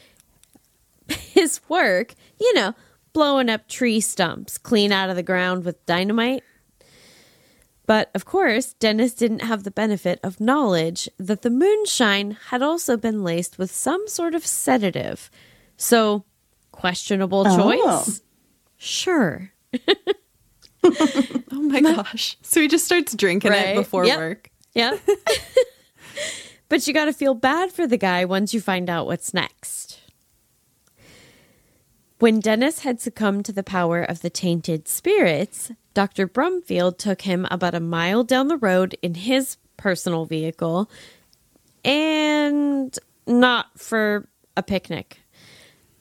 [1.07, 2.73] his work, you know,
[3.13, 6.43] blowing up tree stumps clean out of the ground with dynamite.
[7.85, 12.97] But of course, Dennis didn't have the benefit of knowledge that the moonshine had also
[12.97, 15.31] been laced with some sort of sedative.
[15.77, 16.25] So,
[16.71, 17.57] questionable Oh.
[18.03, 18.21] choice?
[18.77, 19.51] Sure.
[21.51, 22.37] Oh my gosh.
[22.41, 23.69] So he just starts drinking Right.
[23.69, 24.17] it before Yep.
[24.17, 24.49] work.
[24.73, 24.97] Yeah.
[26.69, 29.99] but you got to feel bad for the guy once you find out what's next.
[32.19, 36.27] When Dennis had succumbed to the power of the tainted spirits, Dr.
[36.27, 40.89] Brumfield took him about a mile down the road in his personal vehicle
[41.85, 45.19] and not for a picnic.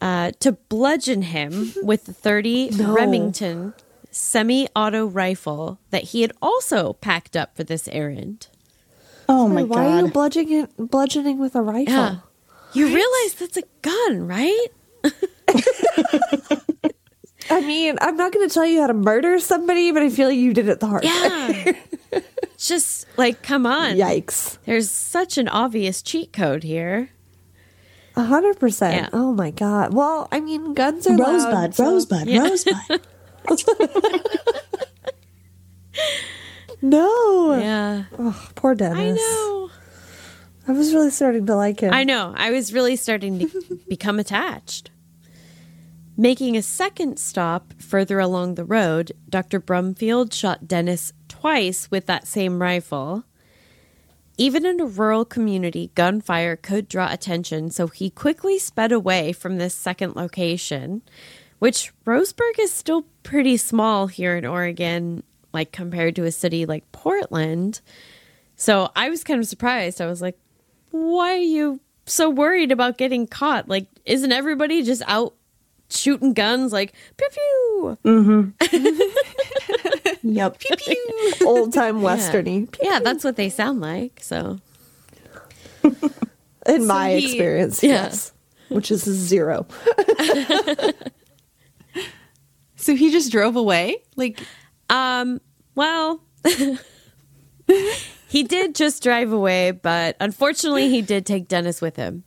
[0.01, 3.75] Uh, to bludgeon him with the 30 Remington
[4.19, 8.49] semi auto rifle that he had also packed up for this errand.
[9.29, 11.93] Oh my god Why are you bludgeoning, bludgeoning with a rifle?
[11.93, 12.17] Yeah.
[12.75, 14.67] You realize that's a gun, right?
[17.51, 20.29] I mean, I'm not going to tell you how to murder somebody, but I feel
[20.29, 22.23] like you did it the hard way.
[22.59, 23.93] Just like, come on.
[23.97, 24.59] Yikes.
[24.67, 27.11] There's such an obvious cheat code here.
[28.17, 29.11] A hundred percent.
[29.13, 29.95] Oh my god.
[29.95, 32.41] Well, I mean, guns are loud, Rosebud, so- rosebud, Yeah.
[32.43, 33.01] rosebud.
[36.81, 37.59] No.
[37.59, 38.05] Yeah.
[38.19, 38.99] Oh, poor Dennis.
[38.99, 39.71] I know.
[40.69, 41.93] I was really starting to like him.
[41.93, 42.35] I know.
[42.37, 44.91] I was really starting to become attached.
[46.17, 49.61] Making a second stop further along the road, Dr.
[49.61, 53.25] Brumfield shot Dennis twice with that same rifle.
[54.37, 59.59] Even in a rural community, gunfire could draw attention, so he quickly sped away from
[59.59, 61.03] this second location,
[61.59, 66.91] which Roseburg is still pretty small here in Oregon, like compared to a city like
[66.93, 67.81] Portland.
[68.57, 70.01] So I was kind of surprised.
[70.01, 70.39] I was like,
[70.91, 73.69] why are you so worried about getting caught?
[73.69, 75.35] Like, isn't everybody just out
[75.91, 77.99] shooting guns like pew pew?
[78.05, 78.51] Mm-hmm.
[80.31, 80.59] Yep.
[80.61, 81.33] Pew pew.
[81.47, 82.75] Old time westerny.
[82.83, 84.19] Yeah, that's what they sound like.
[84.23, 84.59] So
[86.67, 87.91] In my he- experience, yeah.
[87.91, 88.33] yes.
[88.69, 89.67] Which is zero.
[92.89, 93.99] So he just drove away?
[94.17, 94.41] Like,
[94.89, 95.43] Um,
[95.75, 96.23] well,
[98.29, 102.25] he did just drive away, but unfortunately, he did take Dennis with him.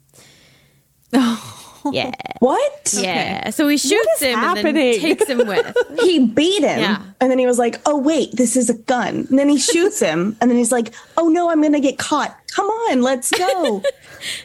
[1.92, 2.12] Yeah.
[2.42, 2.96] What?
[2.98, 3.52] Yeah.
[3.52, 5.78] So he shoots is him and then takes him with.
[6.02, 6.80] He beat him.
[6.80, 7.04] Yeah.
[7.20, 9.28] And then he was like, oh, wait, this is a gun.
[9.30, 10.36] And then he shoots him.
[10.42, 12.36] And then he's like, oh, no, I'm going to get caught.
[12.56, 13.84] Come on, let's go.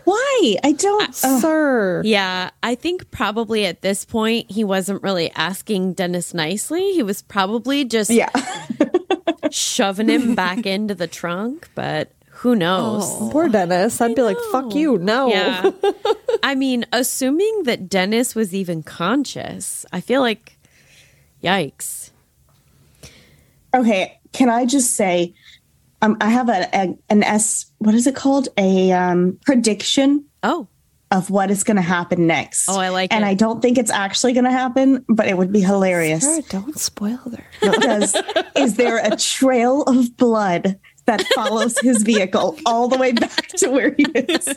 [0.05, 0.57] Why?
[0.62, 1.09] I don't.
[1.24, 1.41] Uh, ugh.
[1.41, 2.03] Sir.
[2.05, 2.51] Yeah.
[2.62, 6.93] I think probably at this point, he wasn't really asking Dennis nicely.
[6.93, 8.28] He was probably just yeah.
[9.51, 12.12] shoving him back into the trunk, but
[12.47, 13.05] who knows?
[13.32, 14.01] Poor Dennis.
[14.01, 14.99] I'd be like, fuck you.
[14.99, 15.26] No.
[15.26, 15.68] Yeah.
[16.44, 20.57] I mean, assuming that Dennis was even conscious, I feel like,
[21.42, 22.12] yikes.
[23.74, 24.20] Okay.
[24.32, 25.34] Can I just say,
[26.03, 28.49] um, I have a, a an S, what is it called?
[28.57, 30.68] A um, prediction Oh,
[31.11, 32.68] of what is going to happen next.
[32.68, 33.26] Oh, I like and it.
[33.26, 36.22] And I don't think it's actually going to happen, but it would be hilarious.
[36.22, 37.44] Sarah, don't spoil her.
[37.61, 38.14] Because
[38.57, 43.68] is there a trail of blood that follows his vehicle all the way back to
[43.68, 44.48] where he is?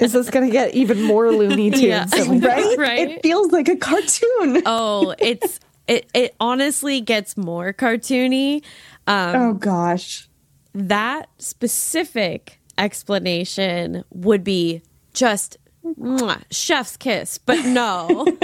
[0.00, 1.82] Is this going to get even more Looney Tunes?
[1.82, 2.04] Yeah.
[2.06, 2.48] than we thought?
[2.48, 2.78] right?
[2.78, 3.10] Right.
[3.10, 4.62] It feels like a cartoon.
[4.66, 6.06] oh, it's it.
[6.14, 8.62] It honestly gets more cartoony.
[9.06, 10.28] Um, oh gosh.
[10.74, 18.26] that specific explanation would be just mwah, chef's kiss, but no.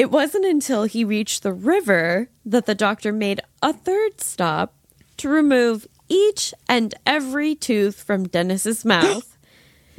[0.00, 4.72] it wasn't until he reached the river that the doctor made a third stop
[5.18, 9.26] to remove each and every tooth from Dennis's mouth.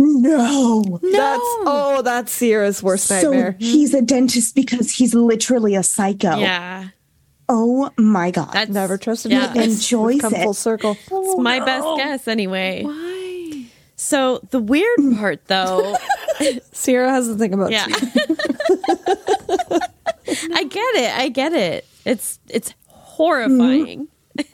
[0.04, 0.82] No.
[1.04, 3.52] That's oh, that's Sierra's worst So nightmare.
[3.52, 3.58] Hmm.
[3.64, 6.38] he's a dentist because he's literally a psycho.
[6.40, 6.88] Yeah.
[7.48, 8.50] Oh my god.
[8.52, 9.52] That's Never trusted yeah.
[9.52, 9.92] a dentist.
[9.92, 10.42] Enjoys come it.
[10.42, 10.98] full circle.
[11.12, 12.82] It's my best guess anyway.
[12.84, 13.66] Why?
[13.96, 15.96] So the weird part though
[16.72, 17.86] Sierra has to think about Yeah.
[17.86, 18.51] teeth.
[20.54, 21.18] I get it.
[21.18, 21.86] I get it.
[22.06, 24.08] It's it's horrifying.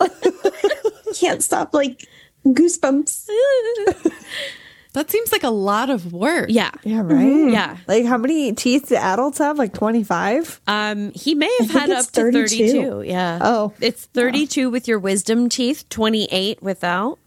[1.20, 2.08] Can't stop like
[2.46, 3.28] goosebumps.
[4.94, 6.48] that seems like a lot of work.
[6.50, 6.72] Yeah.
[6.84, 7.52] Yeah, right.
[7.52, 7.78] Yeah.
[7.88, 9.58] Like how many teeth do adults have?
[9.58, 10.60] Like twenty five.
[10.68, 12.58] Um he may have think had up it's to 32.
[12.58, 13.02] 32.
[13.04, 13.40] Yeah.
[13.42, 13.74] Oh.
[13.80, 17.20] It's 32 with your wisdom teeth, 28 without.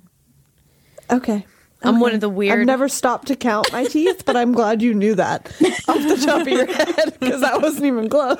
[1.10, 1.46] Okay.
[1.82, 4.82] I'm one of the weird I've never stopped to count my teeth, but I'm glad
[4.82, 5.46] you knew that
[5.88, 8.38] off the top of your head because that wasn't even close.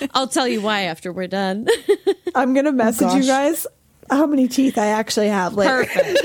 [0.14, 1.66] I'll tell you why after we're done.
[2.34, 3.66] I'm gonna message you guys
[4.10, 5.84] how many teeth I actually have later.
[5.84, 6.18] Perfect.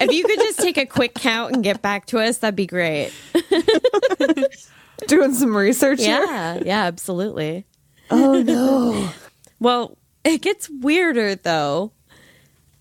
[0.00, 2.66] if you could just take a quick count and get back to us, that'd be
[2.66, 3.12] great.
[5.06, 6.24] Doing some research here.
[6.24, 6.60] Yeah.
[6.64, 7.66] Yeah, absolutely.
[8.10, 9.10] Oh no.
[9.60, 11.92] Well, it gets weirder though.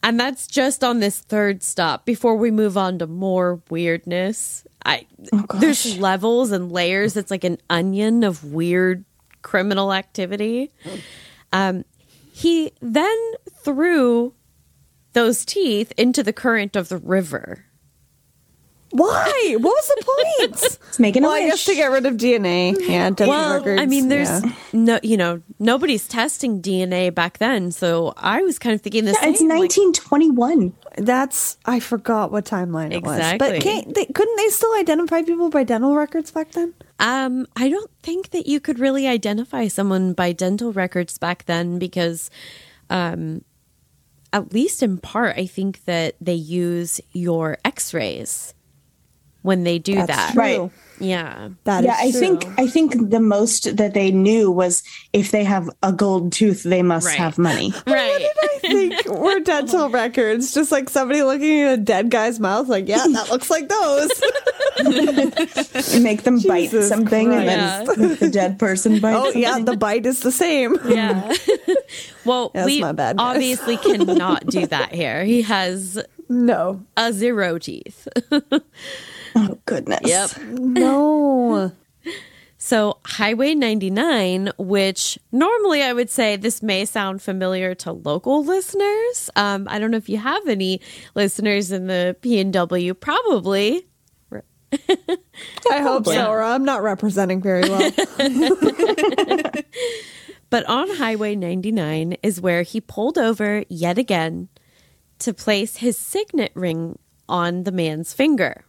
[0.03, 4.67] And that's just on this third stop before we move on to more weirdness.
[4.85, 5.07] I
[5.55, 7.15] there's levels and layers.
[7.15, 9.05] It's like an onion of weird
[9.41, 10.71] criminal activity.
[11.53, 11.85] Um
[12.33, 13.17] he then
[13.49, 14.33] threw
[15.13, 17.65] those teeth into the current of the river.
[18.93, 19.55] Why?
[19.59, 20.77] What was the point?
[20.93, 22.75] It's making a well, a I guess to get rid of DNA.
[22.79, 23.81] Yeah, dental Well, records.
[23.81, 24.51] I mean, there's yeah.
[24.71, 29.17] no, you know, nobody's testing DNA back then, so I was kind of thinking this.
[29.19, 30.73] Yeah, it's like- 1921.
[30.97, 33.19] That's I forgot what timeline it was.
[33.39, 36.75] But can't they, couldn't they still identify people by dental records back then?
[36.99, 41.79] Um, I don't think that you could really identify someone by dental records back then
[41.79, 42.29] because,
[42.91, 43.43] um,
[44.31, 48.53] at least in part, I think that they use your X-rays
[49.43, 50.33] when they do That's that.
[50.33, 50.41] true.
[50.41, 50.71] Right.
[50.99, 51.49] Yeah.
[51.65, 52.45] That yeah, I is think.
[52.57, 56.81] I think the most that they knew was if they have a gold tooth, they
[56.81, 57.17] must Right.
[57.17, 57.73] have money.
[57.87, 58.25] Right.
[58.43, 60.53] I think we're dental records.
[60.53, 64.11] Just like somebody looking at a dead guy's mouth, like, yeah, that looks like those.
[66.01, 68.19] Make them bite Jesus something, and then Christ.
[68.21, 69.35] the dead person bites.
[69.35, 70.77] oh, yeah, the bite is the same.
[70.87, 71.33] yeah.
[72.23, 75.25] well, That's we my bad, obviously cannot do that here.
[75.25, 76.83] He has No.
[76.95, 78.07] a zero teeth.
[79.35, 80.01] Oh goodness.
[80.03, 80.37] Yep.
[80.47, 81.71] No.
[82.59, 89.29] So, Highway 99, which normally I would say this may sound familiar to local listeners.
[89.35, 90.79] Um, I don't know if you have any
[91.13, 93.85] listeners in the PNW, probably.
[94.71, 97.91] I hope so, or I'm not representing very well.
[100.53, 104.49] But on Highway 99 is where he pulled over yet again
[105.17, 108.63] to place his signet ring on the man's finger.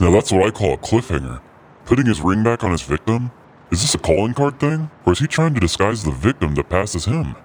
[0.00, 1.40] Now that's what I call a cliffhanger.
[1.84, 3.30] Putting his ring back on his victim?
[3.70, 4.90] Is this a calling card thing?
[5.06, 7.36] Or is he trying to disguise the victim that passes him?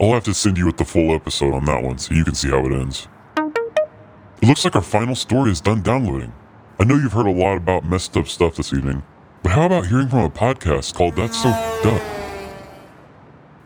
[0.00, 2.34] I'll have to send you with the full episode on that one so you can
[2.34, 3.08] see how it ends.
[3.36, 6.32] It looks like our final story is done downloading.
[6.78, 9.02] I know you've heard a lot about messed up stuff this evening,
[9.42, 12.02] but how about hearing from a podcast called That's So Fucked Up?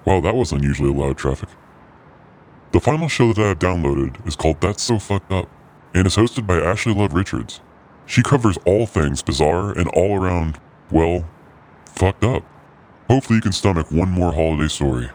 [0.07, 1.51] Wow, that was unusually loud traffic.
[2.71, 5.51] The final show that I have downloaded is called That's So Fucked Up
[5.93, 7.61] and is hosted by Ashley Love Richards.
[8.13, 10.61] She covers all things bizarre and all around,
[10.91, 11.27] well,
[11.87, 12.45] fucked up.
[13.09, 15.09] Hopefully, you can stomach one more holiday story.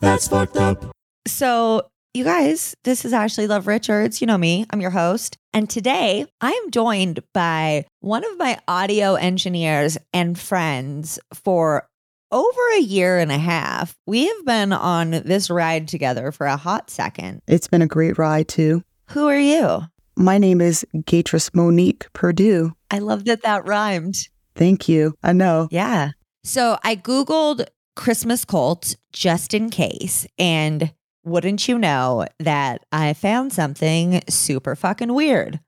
[0.00, 0.86] That's fucked up.
[1.28, 1.82] So,
[2.12, 4.20] you guys, this is Ashley Love Richards.
[4.20, 5.38] You know me, I'm your host.
[5.52, 11.88] And today I am joined by one of my audio engineers and friends for
[12.32, 13.94] over a year and a half.
[14.08, 17.42] We have been on this ride together for a hot second.
[17.46, 18.82] It's been a great ride, too.
[19.10, 19.82] Who are you?
[20.20, 22.72] My name is Gatris Monique Purdue.
[22.90, 24.28] I love that that rhymed.
[24.56, 25.14] Thank you.
[25.22, 25.68] I know.
[25.70, 26.10] Yeah.
[26.42, 30.26] So I Googled Christmas cult just in case.
[30.36, 30.92] And
[31.24, 35.60] wouldn't you know that I found something super fucking weird?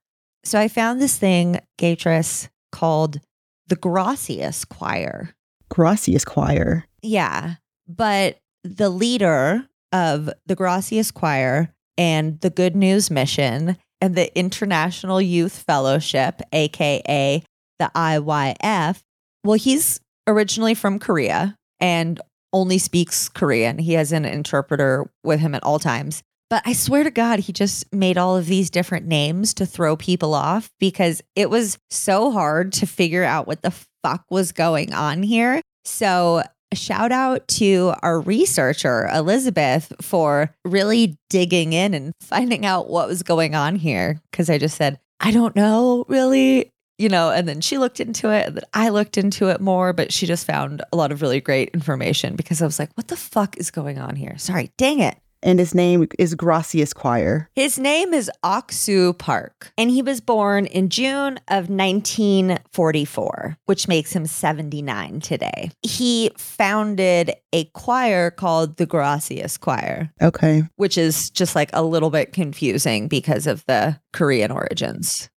[0.42, 3.20] So I found this thing, Gatris, called
[3.68, 5.32] the Gracias Choir.
[5.68, 6.86] Gracias Choir.
[7.02, 7.54] Yeah.
[7.86, 15.20] But the leader of the Gracias Choir and the Good News Mission and the International
[15.20, 17.42] Youth Fellowship, AKA
[17.78, 19.00] the IYF,
[19.44, 22.20] well, he's originally from Korea and
[22.52, 23.78] only speaks Korean.
[23.78, 26.22] He has an interpreter with him at all times.
[26.50, 29.96] But I swear to God, he just made all of these different names to throw
[29.96, 33.72] people off because it was so hard to figure out what the
[34.02, 35.62] fuck was going on here.
[35.84, 36.42] So,
[36.72, 43.08] a shout out to our researcher, Elizabeth, for really digging in and finding out what
[43.08, 44.20] was going on here.
[44.32, 48.30] Cause I just said, I don't know really, you know, and then she looked into
[48.30, 51.22] it and then I looked into it more, but she just found a lot of
[51.22, 54.38] really great information because I was like, what the fuck is going on here?
[54.38, 55.16] Sorry, dang it.
[55.42, 57.48] And his name is Gracias Choir.
[57.54, 64.12] His name is Oksu Park, and he was born in June of 1944, which makes
[64.12, 65.70] him 79 today.
[65.82, 70.64] He founded a choir called the Gracias Choir, Okay.
[70.76, 75.30] which is just like a little bit confusing because of the Korean origins.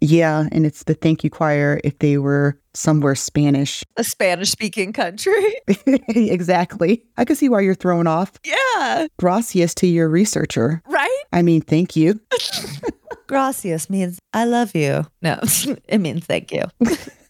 [0.00, 0.46] Yeah.
[0.52, 3.82] And it's the thank you choir if they were somewhere Spanish.
[3.96, 5.56] A Spanish speaking country.
[6.08, 7.02] exactly.
[7.16, 8.32] I can see why you're thrown off.
[8.44, 10.80] Yeah, Gracias to your researcher.
[10.86, 11.22] right?
[11.32, 12.20] I mean, thank you.
[13.26, 15.04] Gracias means I love you.
[15.22, 15.38] No,
[15.88, 16.62] it means thank you.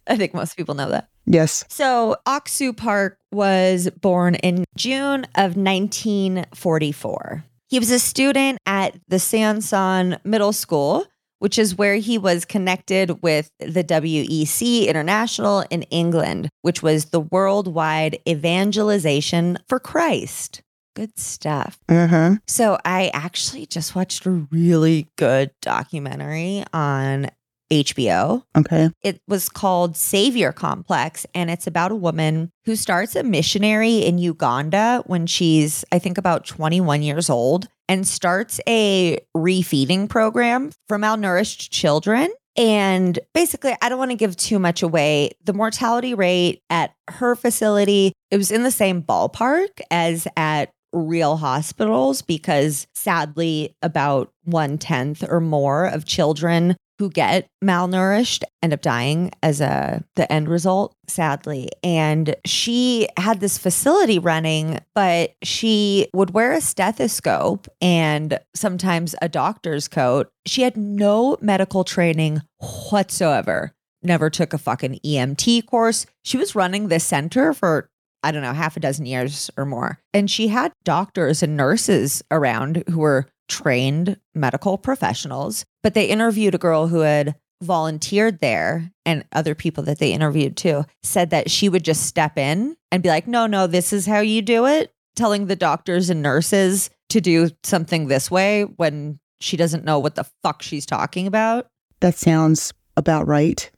[0.07, 1.09] I think most people know that.
[1.27, 1.65] Yes.
[1.69, 7.45] So, Oksu Park was born in June of 1944.
[7.69, 11.05] He was a student at the Sanson Middle School,
[11.39, 17.21] which is where he was connected with the WEC International in England, which was the
[17.21, 20.63] worldwide evangelization for Christ.
[20.97, 21.79] Good stuff.
[21.89, 22.37] Huh.
[22.47, 27.31] So, I actually just watched a really good documentary on
[27.71, 28.43] HBO.
[28.57, 28.91] Okay.
[29.03, 34.19] It was called Savior Complex, and it's about a woman who starts a missionary in
[34.19, 40.99] Uganda when she's, I think, about 21 years old and starts a refeeding program for
[40.99, 42.31] malnourished children.
[42.57, 45.31] And basically, I don't want to give too much away.
[45.45, 51.37] The mortality rate at her facility, it was in the same ballpark as at real
[51.37, 58.83] hospitals because sadly, about one tenth or more of children who get malnourished end up
[58.83, 60.95] dying as a the end result.
[61.07, 61.71] Sadly.
[61.83, 69.29] And she had this facility running but she would wear a stethoscope and sometimes a
[69.29, 70.29] doctor's coat.
[70.47, 72.43] She had no medical training
[72.91, 73.73] whatsoever.
[74.03, 76.07] Never took a fucking EMT course.
[76.25, 77.89] She was running this center for
[78.25, 80.01] I don't know, half a dozen years or more.
[80.13, 86.55] And she had doctors and nurses around who were trained medical professionals, but they interviewed
[86.55, 91.51] a girl who had volunteered there and other people that they interviewed too said that
[91.51, 94.67] she would just step in and be like, no, no, this is how you do
[94.67, 94.93] it.
[95.17, 100.15] Telling the doctors and nurses to do something this way when she doesn't know what
[100.15, 101.67] the fuck she's talking about.
[102.01, 103.69] That sounds about right.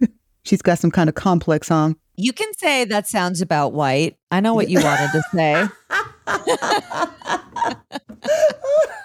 [0.44, 1.94] She's got some kind of complex, huh?
[2.16, 4.16] You can say that sounds about white.
[4.30, 5.66] I know what you wanted to say.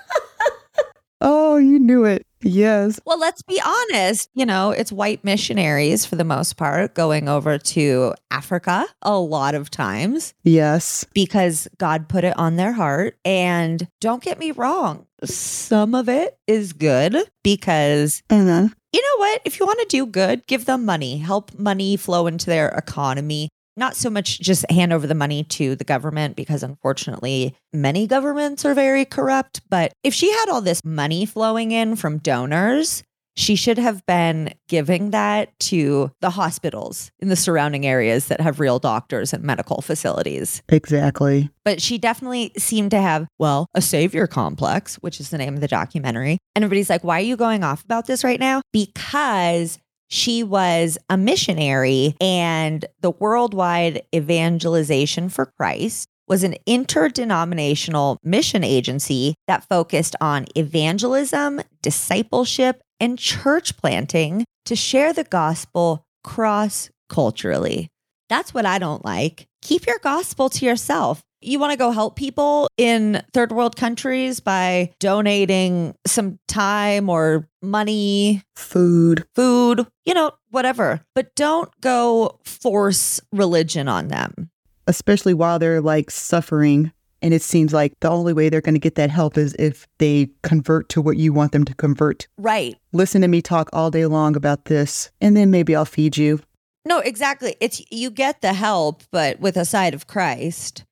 [1.21, 2.25] Oh, you knew it.
[2.41, 2.99] Yes.
[3.05, 4.29] Well, let's be honest.
[4.33, 9.55] You know, it's white missionaries for the most part going over to Africa a lot
[9.55, 11.05] of times Yes.
[11.13, 13.17] because God put it on their heart.
[13.25, 19.41] And don't get me wrong, some of it is good because And you know what?
[19.43, 23.49] If you want to do good, give them money, help money flow into their economy.
[23.79, 28.65] Not so much just hand over the money to the government because unfortunately, many governments
[28.65, 29.61] are very corrupt.
[29.69, 33.03] But if she had all this money flowing in from donors,
[33.37, 38.59] she should have been giving that to the hospitals in the surrounding areas that have
[38.59, 40.61] real doctors and medical facilities.
[40.67, 41.49] exactly.
[41.63, 45.61] But she definitely seemed to have, well, a savior complex, which is the name of
[45.61, 46.37] the documentary.
[46.53, 48.61] And everybody's like, why are you going off about this right now?
[48.73, 58.63] Because she was a missionary and the worldwide evangelization for Christ was an interdenominational mission
[58.63, 67.87] agency that focused on evangelism, discipleship, and church planting to share the gospel cross culturally.
[68.29, 69.47] That's what I don't like.
[69.63, 71.21] Keep your gospel to yourself.
[71.41, 77.47] You want to go help people in third world countries by donating some time or
[77.61, 79.25] money, Food.
[79.35, 81.01] food, you know, whatever.
[81.15, 84.49] But don't go force religion on them.
[84.87, 86.91] especially while they're like suffering.
[87.21, 89.85] And it seems like the only way they're going to get that help is if
[89.97, 92.27] they convert to what you want them to convert.
[92.37, 92.75] Right.
[92.93, 96.39] Listen to me talk all day long about this, and then maybe I'll feed you.
[96.85, 97.55] No, exactly.
[97.59, 100.85] It's you get the help, but with a side of Christ.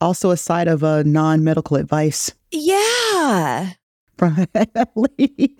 [0.00, 3.70] Also, a side of a non medical advice Yeah.
[4.16, 5.56] from that lady.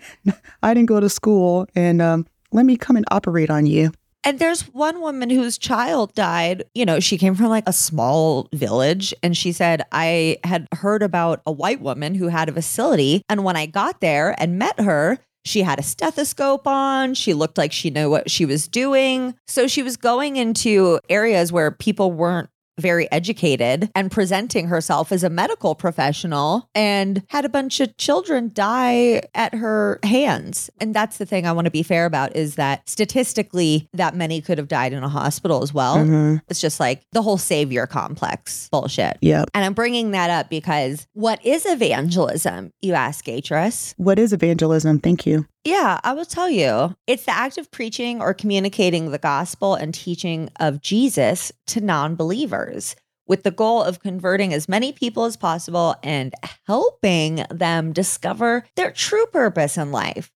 [0.63, 3.91] I didn't go to school, and um, let me come and operate on you.
[4.23, 6.63] And there's one woman whose child died.
[6.75, 11.01] You know, she came from like a small village and she said, I had heard
[11.01, 13.23] about a white woman who had a facility.
[13.29, 17.15] And when I got there and met her, she had a stethoscope on.
[17.15, 19.33] She looked like she knew what she was doing.
[19.47, 22.51] So she was going into areas where people weren't
[22.81, 28.51] very educated and presenting herself as a medical professional and had a bunch of children
[28.53, 30.69] die at her hands.
[30.79, 34.41] And that's the thing I want to be fair about is that statistically that many
[34.41, 35.97] could have died in a hospital as well.
[35.97, 36.41] Mhm.
[36.49, 39.17] It's just like the whole savior complex bullshit.
[39.21, 39.43] Yeah.
[39.53, 43.93] And I'm bringing that up because what is evangelism, you ask, Atris?
[43.97, 44.99] What is evangelism?
[44.99, 45.45] Thank you.
[45.63, 46.95] Yeah, I will tell you.
[47.05, 52.15] It's the act of preaching or communicating the gospel and teaching of Jesus to non
[52.15, 52.95] believers
[53.27, 56.33] with the goal of converting as many people as possible and
[56.65, 60.31] helping them discover their true purpose in life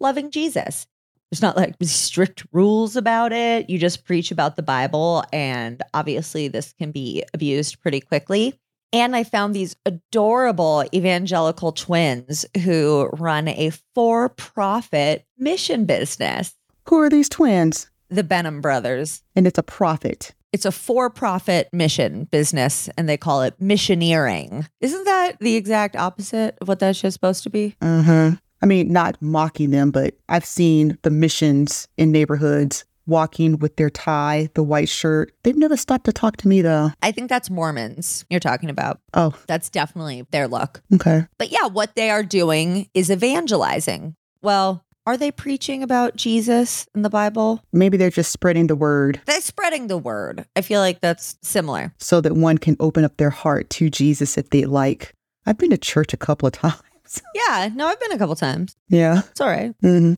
[0.00, 0.86] loving Jesus.
[1.30, 3.68] There's not like strict rules about it.
[3.68, 5.24] You just preach about the Bible.
[5.32, 8.58] And obviously, this can be abused pretty quickly.
[8.92, 16.54] And I found these adorable evangelical twins who run a for profit mission business,
[16.88, 17.90] Who are these twins?
[18.10, 19.22] the Benham brothers.
[19.36, 20.32] And it's a profit.
[20.50, 24.66] It's a for profit mission business, and they call it missioneering.
[24.80, 27.76] Isn't that the exact opposite of what that shit's supposed to be?
[27.82, 28.30] hmm
[28.62, 33.90] I mean, not mocking them, but I've seen the missions in neighborhoods walking with their
[33.90, 35.32] tie, the white shirt.
[35.42, 36.90] They've never stopped to talk to me though.
[37.02, 39.00] I think that's Mormons you're talking about.
[39.14, 40.82] Oh, That's definitely their look.
[40.94, 41.26] okay.
[41.38, 44.14] But yeah, what they are doing is evangelizing.
[44.42, 47.62] Well, are they preaching about Jesus in the Bible?
[47.72, 50.44] Maybe they're just spreading the word They're spreading the word.
[50.54, 51.94] I feel like that's similar.
[51.98, 55.14] so that one can open up their heart to Jesus if they like.
[55.46, 57.22] I've been to church a couple of times.
[57.34, 58.76] Yeah, no, I've been a couple times.
[58.90, 59.22] Yeah.
[59.30, 59.74] It's all right.
[59.80, 60.12] hmm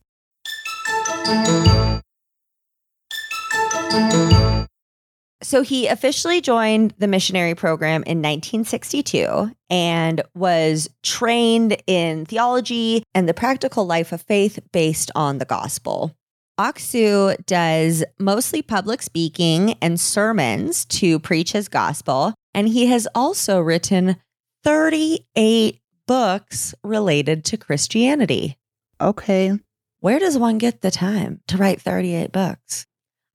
[5.43, 13.28] So he officially joined the missionary program in 1962 and was trained in theology and
[13.28, 16.14] the practical life of faith based on the gospel.
[16.61, 23.61] Oksu does mostly public speaking and sermons to preach his gospel, and he has also
[23.61, 24.16] written
[24.62, 28.59] 38 books related to Christianity.
[29.01, 29.59] Okay.
[30.01, 32.86] Where does one get the time to write 38 books?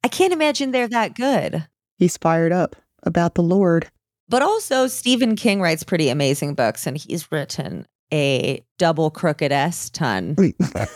[0.06, 1.66] I can't imagine they're that good.
[1.98, 3.90] He's fired up about the Lord.
[4.28, 9.90] But also, Stephen King writes pretty amazing books, and he's written a double crooked S
[9.90, 10.36] ton.
[10.36, 10.88] that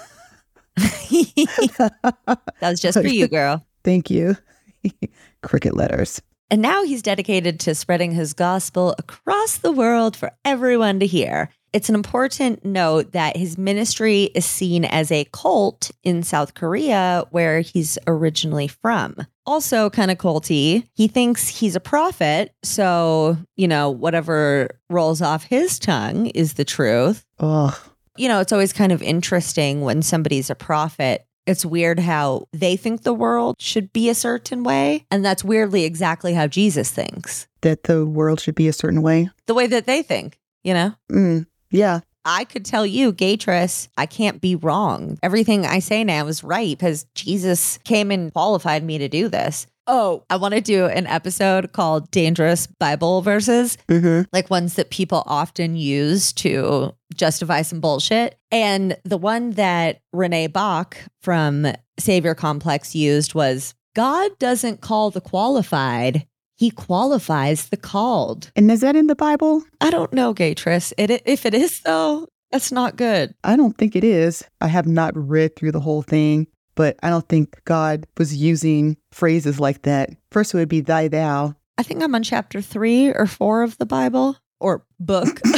[2.62, 3.66] was just for you, girl.
[3.82, 4.36] Thank you.
[5.42, 6.22] Cricket letters.
[6.48, 11.50] And now he's dedicated to spreading his gospel across the world for everyone to hear.
[11.72, 17.24] It's an important note that his ministry is seen as a cult in South Korea,
[17.30, 19.16] where he's originally from.
[19.46, 22.54] Also, kind of culty, he thinks he's a prophet.
[22.62, 27.24] So, you know, whatever rolls off his tongue is the truth.
[27.38, 27.74] Ugh.
[28.16, 31.24] You know, it's always kind of interesting when somebody's a prophet.
[31.46, 35.06] It's weird how they think the world should be a certain way.
[35.10, 39.30] And that's weirdly exactly how Jesus thinks, That the world should be a certain way.
[39.46, 40.94] the way that they think, you know?
[41.10, 42.00] Mm, yeah.
[42.24, 45.18] I could tell you, Gatris, I can't be wrong.
[45.22, 49.66] Everything I say now is right because Jesus came and qualified me to do this.
[49.86, 54.28] Oh, I want to do an episode called Dangerous Bible Verses, Mm-hmm.
[54.34, 58.36] like ones that people often use to justify some bullshit.
[58.52, 61.66] And the one that Renee Bach from
[61.98, 66.26] Savior Complex used was God doesn't call the qualified,
[66.60, 68.52] he qualifies the called.
[68.54, 69.64] And is that in the Bible?
[69.80, 70.92] I don't know, Gatris.
[70.98, 73.34] It, if it is, though, that's not good.
[73.42, 74.44] I don't think it is.
[74.60, 78.98] I have not read through the whole thing, but I don't think God was using
[79.10, 80.10] phrases like that.
[80.32, 81.54] First, it would be thy thou.
[81.78, 85.40] I think I'm on chapter three or four of the Bible or book.
[85.46, 85.54] I'm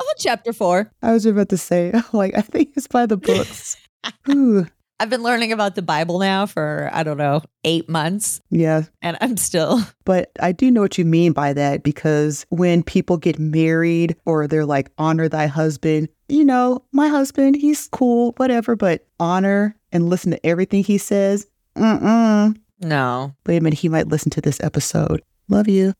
[0.00, 0.90] on chapter four.
[1.00, 3.78] I was about to say, like, I think it's by the books.
[4.28, 4.66] Ooh,
[4.98, 8.84] I've been learning about the Bible now for, I don't know, eight months, yeah.
[9.02, 9.80] and I'm still.
[10.06, 14.46] But I do know what you mean by that because when people get married or
[14.46, 20.08] they're like, honor thy husband, you know, my husband, he's cool, whatever, but honor and
[20.08, 21.48] listen to everything he says.
[21.76, 22.56] Mm-mm.
[22.80, 23.34] No.
[23.46, 25.22] Wait a minute, he might listen to this episode.
[25.48, 25.92] Love you.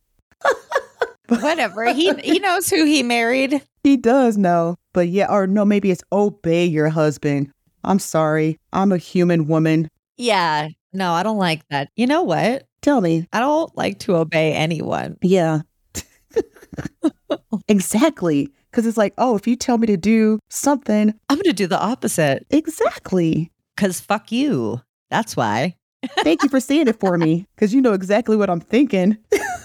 [1.29, 1.93] Whatever.
[1.93, 3.61] He he knows who he married.
[3.83, 4.77] He does know.
[4.93, 7.51] But yeah, or no, maybe it's obey your husband.
[7.87, 8.59] I'm sorry.
[8.73, 9.89] I'm a human woman.
[10.17, 10.69] Yeah.
[10.93, 11.89] No, I don't like that.
[11.97, 12.67] You know what?
[12.83, 13.27] Tell me.
[13.33, 15.17] I don't like to obey anyone.
[15.23, 15.61] Yeah.
[17.69, 18.53] exactly.
[18.71, 21.67] Because it's like, oh, if you tell me to do something, I'm going to do
[21.67, 23.51] the opposite exactly.
[23.75, 24.83] because fuck you.
[25.11, 25.77] That's why.
[26.19, 29.17] Thank you for saying it for me because you know exactly what I'm thinking.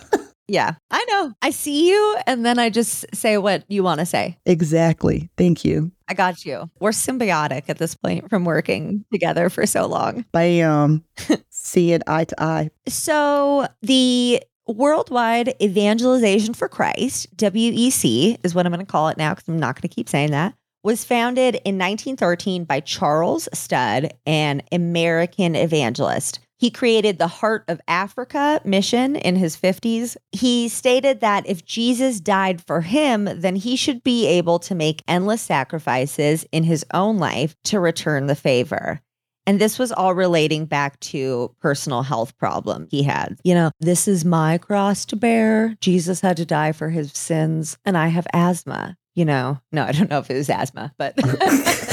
[0.48, 1.34] Yeah, I know.
[1.42, 4.38] I see you, and then I just say what you want to say.
[4.46, 5.30] exactly.
[5.38, 5.92] Thank you.
[6.10, 6.70] I got you.
[6.80, 10.26] We're symbiotic at this point from working together for so long.
[10.34, 11.06] Bam.
[11.50, 12.70] See it eye to eye.
[12.88, 19.34] So, the Worldwide Evangelization for Christ, WEC is what I'm going to call it now
[19.34, 24.14] because I'm not going to keep saying that, was founded in 1913 by Charles Studd,
[24.26, 26.40] an American evangelist.
[26.62, 30.16] He created the Heart of Africa mission in his 50s.
[30.32, 35.02] He stated that if Jesus died for him, then he should be able to make
[35.08, 39.02] endless sacrifices in his own life to return the favor.
[39.48, 43.40] And this was all relating back to personal health problem he had.
[43.44, 45.76] You know, this is my cross to bear.
[45.82, 48.98] Jesus had to die for his sins, and I have asthma.
[49.16, 51.16] You know, no, I don't know if it was asthma, but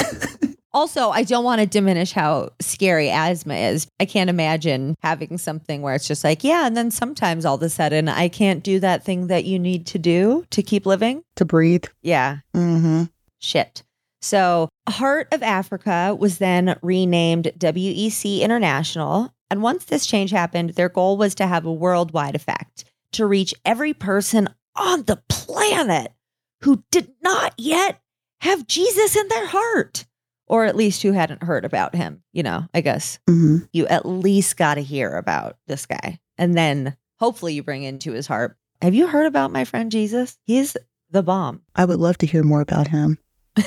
[0.73, 3.87] also, I don't want to diminish how scary asthma is.
[4.01, 7.63] I can't imagine having something where it's just like, yeah, and then sometimes all of
[7.63, 11.23] a sudden I can't do that thing that you need to do to keep living.
[11.37, 11.85] To breathe.
[12.03, 13.05] Yeah, Mm-hmm.
[13.39, 13.83] shit.
[14.21, 19.33] So, Heart of Africa was then renamed WEC International.
[19.51, 23.55] And once this change happened, their goal was to have a worldwide effect to reach
[23.65, 26.13] every person on the planet
[26.63, 28.01] who did not yet
[28.41, 30.05] have Jesus in their heart,
[30.49, 32.23] or at least who hadn't heard about him.
[32.33, 33.65] You know, I guess Mm-hmm.
[33.73, 36.19] you at least got to hear about this guy.
[36.37, 38.57] And then hopefully you bring into his heart.
[38.83, 40.39] Have you heard about my friend Jesus?
[40.45, 40.77] He's
[41.11, 41.63] the bomb.
[41.75, 43.19] I would love to hear more about him.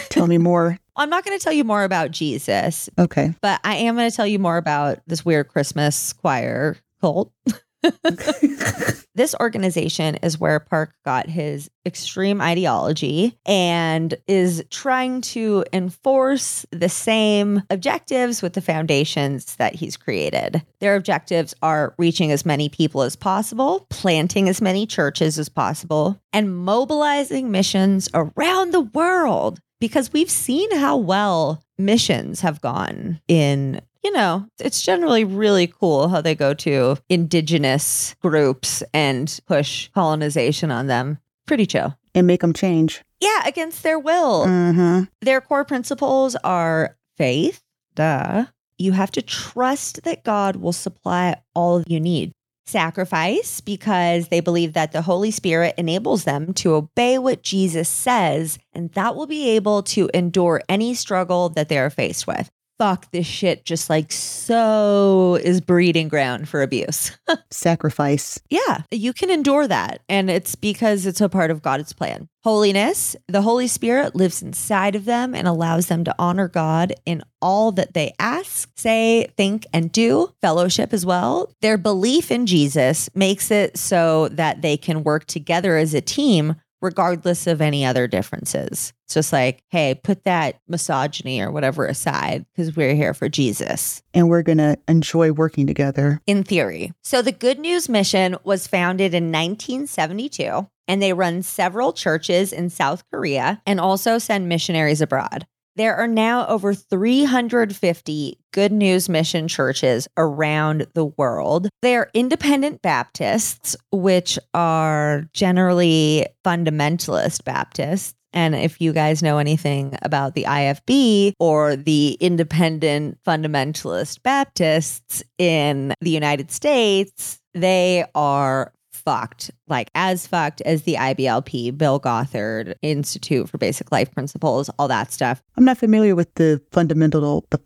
[0.10, 0.78] Tell me more.
[0.96, 3.34] I'm not going to tell you more about Jesus, Okay.
[3.42, 7.32] but I am going to tell you more about this weird Christmas choir cult.
[9.16, 16.90] this organization is where Park got his extreme ideology and is trying to enforce the
[16.90, 20.62] same objectives with the foundations that he's created.
[20.80, 26.22] Their objectives are reaching as many people as possible, planting as many churches as possible,
[26.32, 33.82] and mobilizing missions around the world because we've seen how well missions have gone in
[34.04, 40.72] you know, it's generally really cool how they go to indigenous groups and push colonization
[40.72, 41.20] on them.
[41.46, 41.98] Pretty chill.
[42.14, 43.04] And make them change.
[43.20, 44.46] Yeah, against their will.
[44.46, 45.04] Mm-hmm.
[45.22, 47.64] Their core principles are faith,
[47.96, 48.46] duh.
[48.78, 52.32] You have to trust that God will supply all you need.
[52.66, 58.58] Sacrifice, because they believe that the Holy Spirit enables them to obey what Jesus says,
[58.74, 62.50] and that will be able to endure any struggle that they are faced with.
[62.82, 67.16] Fuck, this shit just like so is breeding ground for abuse.
[67.52, 68.40] Sacrifice.
[68.50, 70.02] Yeah, you can endure that.
[70.10, 72.28] And it's because it's a part of God's plan.
[72.44, 77.22] Holiness, the Holy Spirit lives inside of them and allows them to honor God in
[77.40, 80.34] all that they ask, say, think, and do.
[80.42, 81.54] Fellowship as well.
[81.62, 86.56] Their belief in Jesus makes it so that they can work together as a team
[86.82, 88.94] regardless of any other differences.
[89.06, 94.02] It's just like, hey, put that misogyny or whatever aside because we're here for Jesus.
[94.14, 96.22] And we're going to enjoy working together.
[96.26, 96.94] In theory.
[97.04, 102.70] So the Good News Mission was founded in 1972 and they run several churches in
[102.70, 105.46] South Korea and also send missionaries abroad.
[105.78, 111.70] There are now over 350 Good News Mission churches around the world.
[111.82, 118.14] They are independent Baptists, which are generally fundamentalist Baptists.
[118.34, 125.94] And if you guys know anything about the IFB or the independent fundamentalist Baptists in
[126.02, 128.74] the United States, they are
[129.04, 134.88] fucked, like as fucked as the IBLP, Bill Gothard Institute for Basic Life Principles, all
[134.88, 135.42] that stuff.
[135.58, 137.46] I'm not familiar with the fundamental.
[137.50, 137.60] The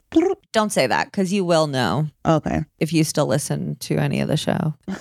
[0.51, 2.63] Don't say that because you will know okay.
[2.79, 4.73] if you still listen to any of the show.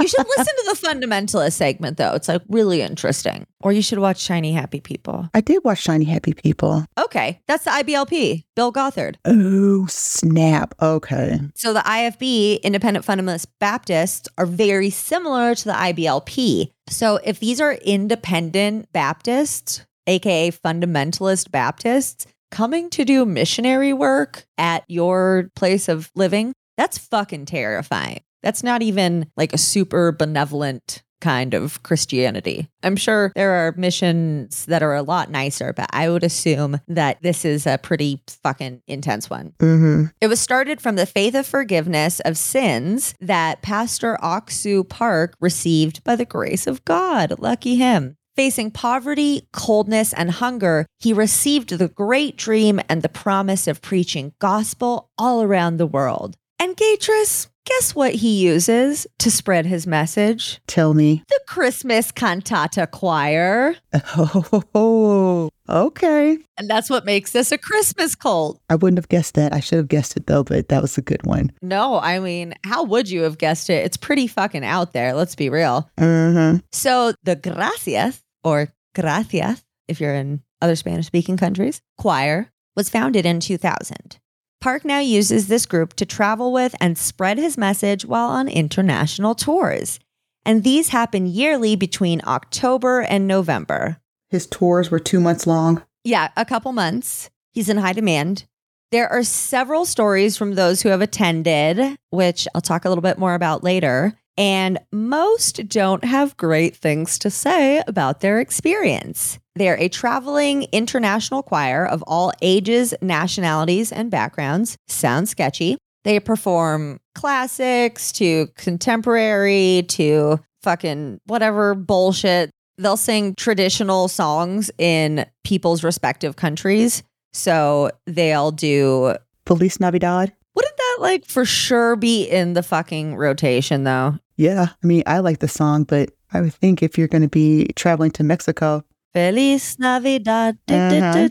[0.00, 2.14] You should listen to the fundamentalist segment though.
[2.14, 3.46] It's like really interesting.
[3.60, 5.28] Or you should watch Shiny Happy People.
[5.34, 6.84] I did watch Shiny Happy People.
[6.98, 9.18] Okay, that's the IBLP, Bill Gothard.
[9.24, 10.74] Oh snap!
[10.82, 11.40] Okay.
[11.54, 16.70] So the IFB, Independent Fundamentalist Baptists, are very similar to the IBLP.
[16.88, 24.84] So if these are independent Baptists, aka fundamentalist Baptists, coming to do missionary work at
[24.88, 28.22] your place of living, that's fucking terrifying.
[28.44, 32.68] That's not even like a super benevolent kind of Christianity.
[32.82, 37.22] I'm sure there are missions that are a lot nicer, but I would assume that
[37.22, 39.54] this is a pretty fucking intense one.
[39.58, 40.04] Mm-hmm.
[40.20, 46.04] It was started from the faith of forgiveness of sins that Pastor Oksu Park received
[46.04, 47.38] by the grace of God.
[47.38, 48.18] Lucky him.
[48.36, 54.34] Facing poverty, coldness, and hunger, he received the great dream and the promise of preaching
[54.40, 56.36] gospel all around the world.
[56.58, 60.60] And Gatris, guess what he uses to spread his message?
[60.66, 61.22] Tell me.
[61.28, 63.76] The Christmas cantata choir.
[64.16, 66.38] Oh, okay.
[66.56, 68.60] And that's what makes this a Christmas cult.
[68.68, 69.52] I wouldn't have guessed that.
[69.52, 71.52] I should have guessed it though, but that was a good one.
[71.62, 73.84] No, I mean, how would you have guessed it?
[73.84, 75.14] It's pretty fucking out there.
[75.14, 75.88] Let's be real.
[75.98, 76.58] Mm-hmm.
[76.72, 83.26] So the Gracias or Gracias, if you're in other Spanish speaking countries, choir was founded
[83.26, 84.18] in 2000.
[84.64, 89.34] Park now uses this group to travel with and spread his message while on international
[89.34, 90.00] tours.
[90.46, 93.98] And these happen yearly between October and November.
[94.30, 95.82] His tours were two months long.
[96.02, 97.28] Yeah, a couple months.
[97.52, 98.46] He's in high demand.
[98.90, 103.18] There are several stories from those who have attended, which I'll talk a little bit
[103.18, 104.18] more about later.
[104.36, 109.38] And most don't have great things to say about their experience.
[109.54, 114.76] They're a traveling international choir of all ages, nationalities, and backgrounds.
[114.88, 115.78] Sounds sketchy.
[116.02, 122.50] They perform classics to contemporary to fucking whatever bullshit.
[122.76, 127.04] They'll sing traditional songs in people's respective countries.
[127.32, 129.14] So they'll do
[129.46, 130.32] Feliz Navidad.
[130.54, 134.18] Wouldn't that like for sure be in the fucking rotation though?
[134.36, 137.28] Yeah, I mean, I like the song, but I would think if you're going to
[137.28, 140.58] be traveling to Mexico, Feliz Navidad.
[140.68, 141.28] Uh-huh.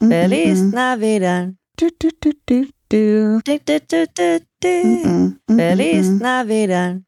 [0.00, 0.60] Feliz.
[0.62, 1.56] Navidad.
[1.76, 2.32] do do
[4.60, 4.82] do.
[4.84, 6.08] Mm-mm, mm-mm, Feliz.
[6.20, 7.04] Navidad.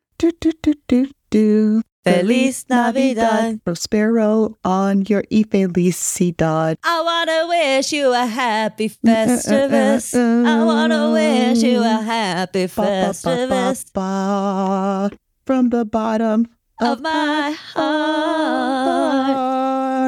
[2.12, 3.60] Feliz Navidad.
[3.64, 6.76] Prospero on your y felicidad.
[6.82, 10.14] I wanna wish you a happy Festivus.
[10.14, 15.12] I wanna wish you a happy Ba, ba, ba, ba, Festivus.
[15.46, 16.46] From the bottom
[16.80, 19.36] of my heart.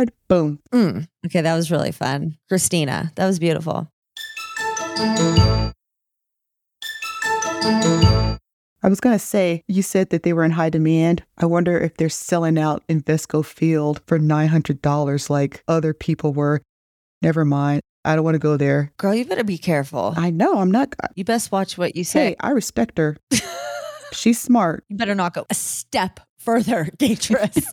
[0.00, 0.10] heart.
[0.28, 0.58] Boom.
[0.72, 1.06] Mm.
[1.26, 2.36] Okay, that was really fun.
[2.48, 3.88] Christina, that was beautiful.
[8.82, 11.22] I was going to say, you said that they were in high demand.
[11.36, 16.62] I wonder if they're selling out Invesco Field for $900 like other people were.
[17.20, 17.82] Never mind.
[18.04, 18.92] I don't want to go there.
[18.96, 20.14] Girl, you better be careful.
[20.16, 20.58] I know.
[20.58, 20.94] I'm not.
[21.02, 22.30] Uh, you best watch what you say.
[22.30, 23.18] Hey, I respect her.
[24.12, 24.84] She's smart.
[24.88, 27.64] You better not go a step further, Gatris.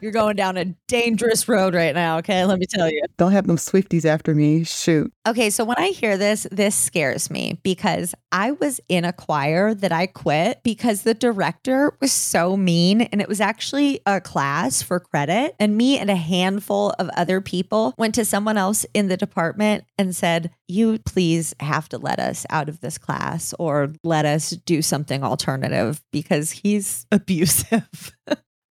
[0.00, 2.44] You're going down a dangerous road right now, okay?
[2.44, 3.02] Let me tell you.
[3.18, 4.64] Don't have them Swifties after me.
[4.64, 5.12] Shoot.
[5.26, 9.74] Okay, so when I hear this, this scares me because I was in a choir
[9.74, 13.02] that I quit because the director was so mean.
[13.02, 15.54] And it was actually a class for credit.
[15.60, 19.84] And me and a handful of other people went to someone else in the department
[19.98, 24.52] and said, You please have to let us out of this class or let us
[24.52, 28.16] do something alternative because he's abusive.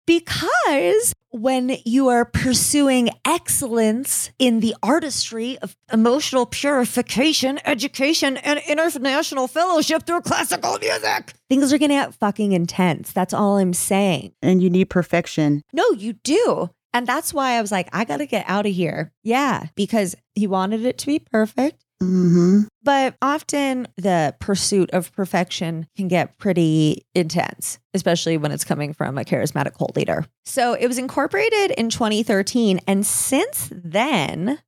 [0.08, 9.50] because when you are pursuing excellence in the artistry of emotional purification, education, and international
[9.50, 13.12] fellowship through classical music, things are going to get fucking intense.
[13.12, 14.32] That's all I'm saying.
[14.42, 15.64] And you need perfection.
[15.74, 16.70] No, you do.
[16.94, 19.12] And that's why I was like, I got to get out of here.
[19.22, 21.84] Yeah, because he wanted it to be perfect.
[22.02, 22.62] Mm-hmm.
[22.82, 29.18] But often the pursuit of perfection can get pretty intense, especially when it's coming from
[29.18, 30.26] a charismatic cult leader.
[30.46, 32.80] So it was incorporated in 2013.
[32.88, 34.60] And since then,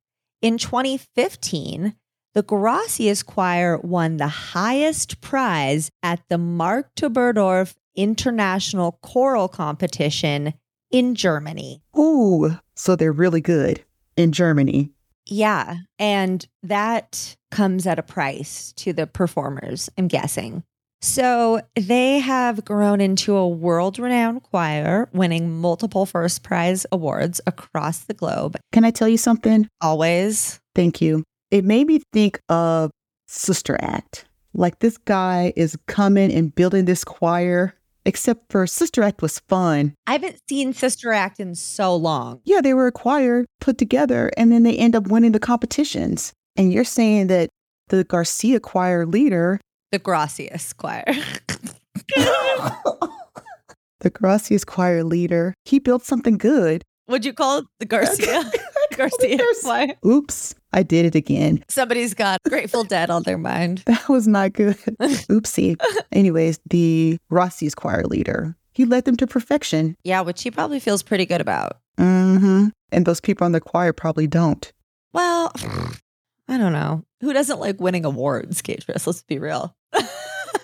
[0.42, 1.94] in 2015,
[2.34, 10.54] the Gracias Choir won the highest prize at the Marktoberdorf International Choral Competition
[10.90, 11.82] in Germany.
[11.98, 13.84] Ooh, so they're really good
[14.16, 14.92] in Germany.
[15.26, 15.76] Yeah.
[15.98, 20.64] And that comes at a price to the performers, I'm guessing.
[21.00, 28.00] So they have grown into a world renowned choir, winning multiple first prize awards across
[28.00, 28.56] the globe.
[28.70, 29.68] Can I tell you something?
[29.80, 30.60] Always.
[30.76, 31.24] Thank you.
[31.50, 32.92] It made me think of
[33.26, 34.26] Sister Act.
[34.54, 39.94] Like this guy is coming and building this choir, except for Sister Act was fun.
[40.06, 42.40] I haven't seen Sister Act in so long.
[42.44, 46.32] Yeah, they were a choir put together and then they end up winning the competitions.
[46.56, 47.48] And you're saying that
[47.88, 51.04] the Garcia choir leader, The Gracias Choir.
[54.00, 56.82] the Gracias choir leader, he built something good.
[57.08, 58.50] Would you call it the Garcia?
[58.96, 59.94] Garcia Choir?
[60.06, 61.62] Oops, I did it again.
[61.68, 63.82] Somebody's got Grateful Dead on their mind.
[63.92, 64.76] That was not good.
[65.28, 65.80] Oopsie.
[66.12, 69.96] Anyways, the Rossi's choir leader, he led them to perfection.
[70.02, 71.78] Yeah, which he probably feels pretty good about.
[71.98, 72.68] Mm-hmm.
[72.90, 74.72] And those people on the choir probably don't.
[75.12, 75.52] Well,
[76.48, 77.04] I don't know.
[77.20, 79.06] Who doesn't like winning awards, Kate Chris?
[79.06, 79.74] Let's be real.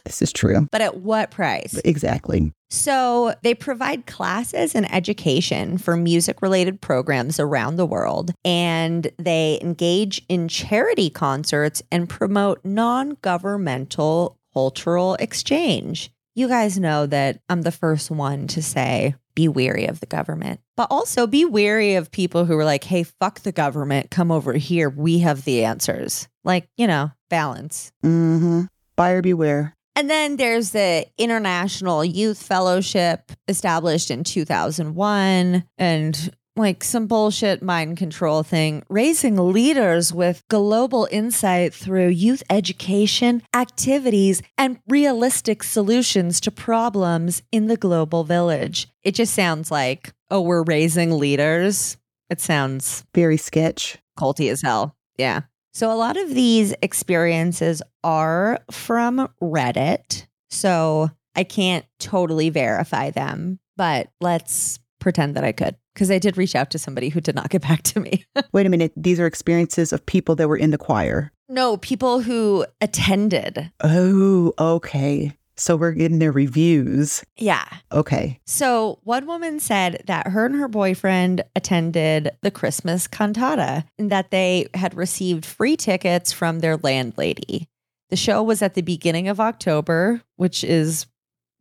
[0.05, 0.67] This is true.
[0.73, 1.79] But at what price?
[1.85, 2.53] Exactly.
[2.71, 9.59] So they provide classes and education for music related programs around the world, and they
[9.63, 16.11] engage in charity concerts and promote non governmental cultural exchange.
[16.35, 20.61] You guys know that I'm the first one to say, be wary of the government,
[20.77, 24.53] but also be wary of people who are like, hey, fuck the government, come over
[24.53, 24.91] here.
[24.91, 26.29] We have the answers.
[26.45, 27.93] Like, you know, balance.
[28.05, 28.63] Mm-hmm.
[28.97, 29.77] Buyer beware.
[29.99, 37.97] And then there's the International Youth Fellowship established in 2001 and like some bullshit mind
[37.97, 46.53] control thing, raising leaders with global insight through youth education, activities, and realistic solutions to
[46.53, 48.87] problems in the global village.
[49.03, 51.97] It just sounds like, oh, we're raising leaders.
[52.31, 54.95] It sounds very sketch, culty as hell.
[55.17, 55.41] Yeah.
[55.79, 60.27] So a lot of these experiences are from Reddit.
[60.51, 66.37] So I can't totally verify them, but let's pretend that I could because I did
[66.37, 68.25] reach out to somebody who did not get back to me.
[68.53, 68.93] Wait a minute.
[68.97, 71.31] These are experiences of people that were in the choir.
[71.49, 73.71] no, people who attended.
[73.81, 75.38] Oh, okay.
[75.59, 77.25] So we're getting their reviews.
[77.37, 77.67] Yeah.
[77.93, 78.41] Okay.
[78.47, 84.31] So, one woman said that her and her boyfriend attended the Christmas cantata and that
[84.31, 87.69] they had received free tickets from their landlady.
[88.11, 91.07] The show was at the beginning of October, which is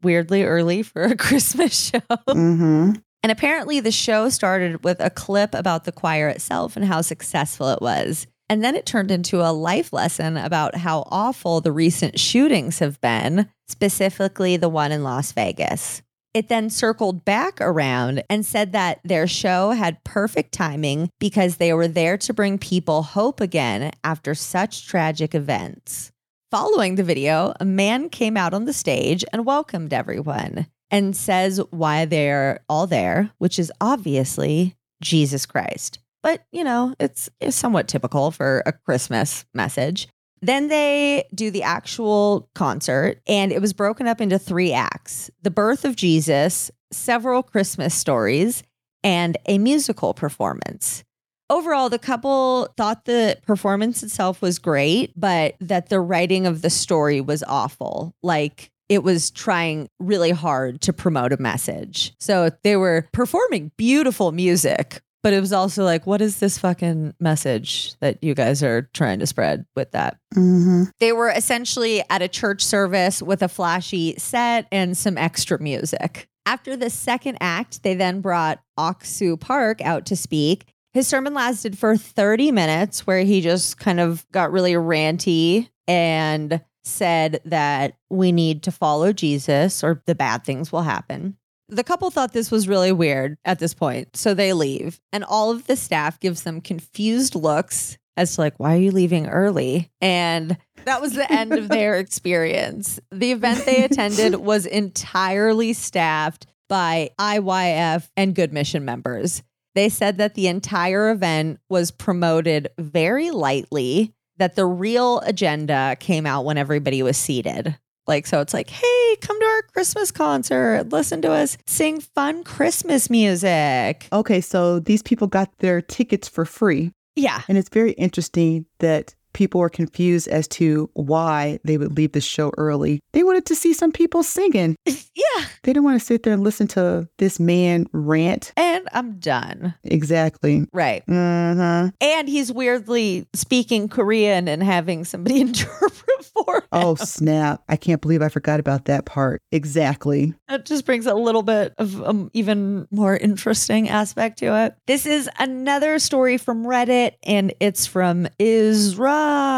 [0.03, 1.99] weirdly early for a Christmas show.
[2.27, 2.91] Mm-hmm.
[3.23, 7.69] And apparently, the show started with a clip about the choir itself and how successful
[7.69, 8.27] it was.
[8.49, 13.01] And then it turned into a life lesson about how awful the recent shootings have
[13.01, 16.01] been, specifically the one in Las Vegas.
[16.33, 21.73] It then circled back around and said that their show had perfect timing because they
[21.73, 26.11] were there to bring people hope again after such tragic events.
[26.51, 31.59] Following the video, a man came out on the stage and welcomed everyone and says
[31.71, 35.99] why they're all there, which is obviously Jesus Christ.
[36.23, 40.07] But, you know, it's, it's somewhat typical for a Christmas message.
[40.41, 45.51] Then they do the actual concert, and it was broken up into three acts the
[45.51, 48.63] birth of Jesus, several Christmas stories,
[49.03, 51.03] and a musical performance.
[51.49, 56.69] Overall, the couple thought the performance itself was great, but that the writing of the
[56.69, 58.13] story was awful.
[58.21, 62.13] Like, it was trying really hard to promote a message.
[62.19, 67.13] So they were performing beautiful music, but it was also like, what is this fucking
[67.19, 70.15] message that you guys are trying to spread with that?
[70.33, 70.83] Mm-hmm.
[71.01, 76.29] They were essentially at a church service with a flashy set and some extra music.
[76.45, 80.63] After the second act, they then brought Oksu Park out to speak.
[80.93, 86.61] His sermon lasted for 30 minutes, where he just kind of got really ranty and
[86.85, 91.35] said that we need to follow Jesus or the bad things will happen.
[91.69, 94.99] The couple thought this was really weird at this point, so they leave.
[95.11, 98.91] And all of the staff gives them confused looks as to like, why are you
[98.91, 99.91] leaving early?
[100.01, 102.99] And that was the end of their experience.
[103.11, 109.43] The event they attended was entirely staffed by IYF and Good Mission members.
[109.75, 116.25] They said that the entire event was promoted very lightly, that the real agenda came
[116.25, 117.77] out when everybody was seated.
[118.07, 122.43] Like, so it's like, hey, come to our Christmas concert, listen to us sing fun
[122.43, 124.07] Christmas music.
[124.11, 126.91] Okay, so these people got their tickets for free.
[127.15, 127.41] Yeah.
[127.47, 132.19] And it's very interesting that people were confused as to why they would leave the
[132.19, 132.99] show early.
[133.13, 134.75] They wanted to see some people singing.
[134.87, 135.45] yeah.
[135.61, 138.51] They didn't want to sit there and listen to this man rant.
[138.57, 139.75] And I'm done.
[139.83, 140.65] Exactly.
[140.73, 141.03] Right.
[141.07, 141.91] Uh-huh.
[142.01, 146.63] And he's weirdly speaking Korean and having somebody interpret for him.
[146.71, 147.61] Oh, snap.
[147.69, 149.41] I can't believe I forgot about that part.
[149.51, 150.33] Exactly.
[150.49, 154.75] It just brings a little bit of um, even more interesting aspect to it.
[154.87, 158.27] This is another story from Reddit, and it's from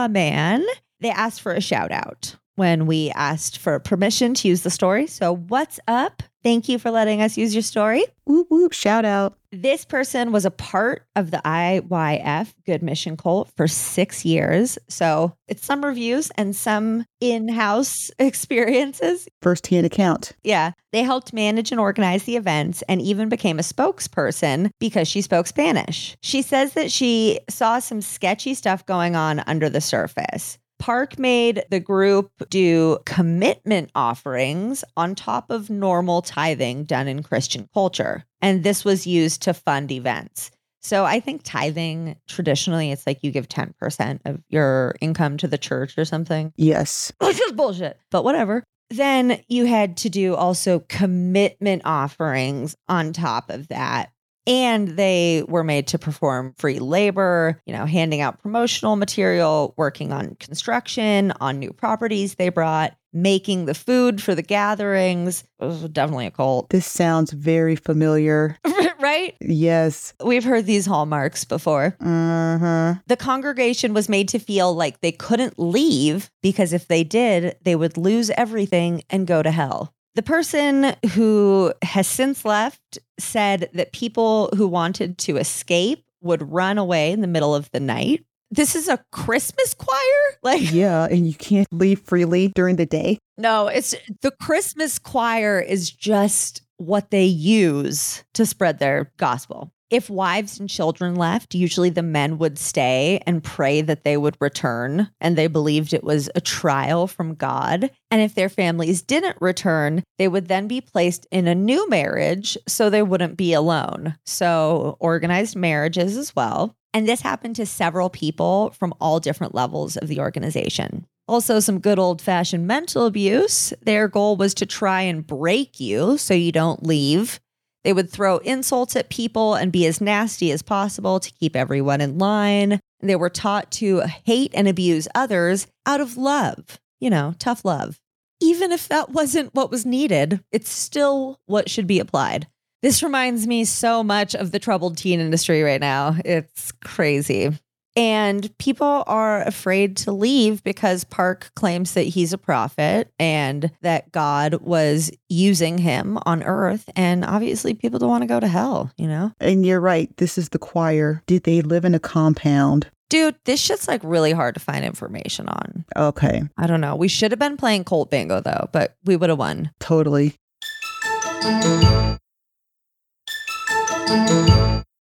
[0.10, 0.66] Man.
[1.00, 5.08] They asked for a shout out when we asked for permission to use the story.
[5.08, 6.24] So, what's up?
[6.44, 8.04] Thank you for letting us use your story.
[8.26, 8.74] Whoop, whoop.
[8.74, 9.39] Shout out.
[9.52, 14.78] This person was a part of the IYF Good Mission Cult for six years.
[14.90, 19.28] So it's some reviews and some in house experiences.
[19.42, 20.34] First hand account.
[20.44, 20.74] Yeah.
[20.92, 25.48] They helped manage and organize the events and even became a spokesperson because she spoke
[25.48, 26.16] Spanish.
[26.22, 30.59] She says that she saw some sketchy stuff going on under the surface.
[30.80, 37.70] Park made the group do commitment offerings on top of normal tithing done in Christian
[37.74, 38.24] culture.
[38.42, 40.52] And this was used to fund events.
[40.82, 45.58] So I think tithing traditionally it's like you give 10% of your income to the
[45.58, 46.54] church or something.
[46.56, 47.12] Yes.
[47.22, 48.64] Which is bullshit, but whatever.
[48.90, 54.12] Then you had to do also commitment offerings on top of that.
[54.50, 60.12] And they were made to perform free labor, you know, handing out promotional material, working
[60.12, 65.44] on construction, on new properties they brought, making the food for the gatherings.
[65.60, 66.70] It was definitely a cult.
[66.70, 68.58] This sounds very familiar.
[69.00, 69.36] right?
[69.40, 70.14] Yes.
[70.24, 71.96] We've heard these hallmarks before.
[72.00, 72.96] Uh-huh.
[73.08, 77.76] The congregation was made to feel like they couldn't leave because if they did, they
[77.76, 79.94] would lose everything and go to hell.
[80.20, 86.78] The person who has since left said that people who wanted to escape would run
[86.78, 88.26] away in the middle of the night.
[88.52, 89.98] This is a Christmas choir?
[90.44, 93.18] Like, Yeah, and you can't leave freely during the day.
[93.38, 99.72] no, it's the Christmas choir is just what they use to spread their gospel.
[99.90, 104.38] If wives and children left, usually the men would stay and pray that they would
[104.40, 107.90] return, and they believed it was a trial from God.
[108.12, 112.56] And if their families didn't return, they would then be placed in a new marriage
[112.68, 114.16] so they wouldn't be alone.
[114.28, 116.76] So, organized marriages as well.
[116.94, 121.08] And this happened to several people from all different levels of the organization.
[121.28, 123.74] Also, some good old fashioned mental abuse.
[123.84, 127.40] Their goal was to try and break you so you don't leave.
[127.84, 132.02] They would throw insults at people and be as nasty as possible to keep everyone
[132.02, 132.80] in line.
[133.02, 138.00] They were taught to hate and abuse others out of love, you know, tough love.
[138.42, 142.48] Even if that wasn't what was needed, it's still what should be applied.
[142.82, 146.16] This reminds me so much of the troubled teen industry right now.
[146.24, 147.52] It's crazy.
[148.00, 154.10] And people are afraid to leave because Park claims that he's a prophet and that
[154.14, 156.90] God was using him on earth.
[156.96, 159.34] And obviously, people don't want to go to hell, you know?
[159.42, 160.16] And you're right.
[160.16, 161.24] This is the choir.
[161.28, 162.90] Did they live in a compound?
[163.10, 165.84] Dude, this shit's like really hard to find information on.
[165.98, 166.96] Okay, I don't know.
[166.96, 169.72] We should have been playing Cult Bingo though, but we would have won.
[169.82, 170.36] totally.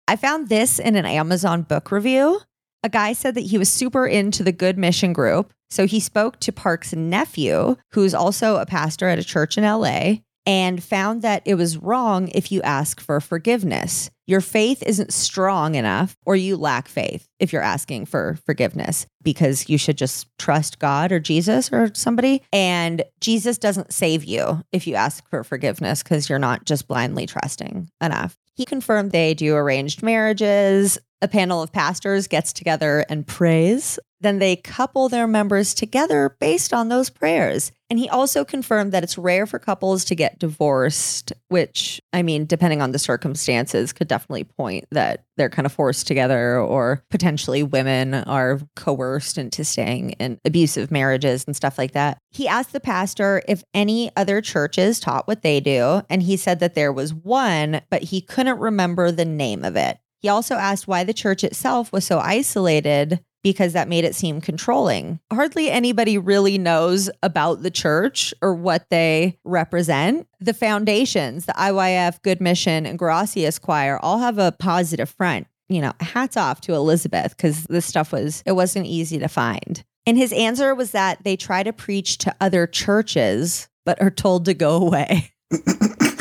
[0.09, 2.41] I found this in an Amazon book review.
[2.85, 5.53] A guy said that he was super into the Good Mission Group.
[5.71, 10.17] So he spoke to Park's nephew, who's also a pastor at a church in LA,
[10.47, 14.11] and found that it was wrong if you ask for forgiveness.
[14.27, 19.69] Your faith isn't strong enough, or you lack faith if you're asking for forgiveness because
[19.69, 22.43] you should just trust God or Jesus or somebody.
[22.53, 27.27] And Jesus doesn't save you if you ask for forgiveness because you're not just blindly
[27.27, 28.39] trusting enough.
[28.59, 30.99] He confirmed they do arranged marriages.
[31.23, 34.01] A panel of pastors gets together and prays.
[34.21, 37.71] Then they couple their members together based on those prayers.
[37.91, 42.45] And he also confirmed that it's rare for couples to get divorced, which, I mean,
[42.45, 47.63] depending on the circumstances, could definitely point that they're kind of forced together or potentially
[47.63, 52.19] women are coerced into staying in abusive marriages and stuff like that.
[52.31, 56.61] He asked the pastor if any other churches taught what they do, and he said
[56.61, 59.99] that there was one, but he couldn't remember the name of it.
[60.21, 63.21] He also asked why the church itself was so isolated
[63.53, 65.21] because that made it seem controlling.
[65.33, 70.29] Hardly anybody really knows about the church or what they represent.
[70.41, 75.47] The foundations, the IYF, Good Mission, and Gracias Choir all have a positive front.
[75.69, 79.83] You know, hats off to Elizabeth because this stuff was, it wasn't easy to find.
[80.07, 84.47] And his answer was that they try to preach to other churches, but are told
[84.47, 85.33] to go away.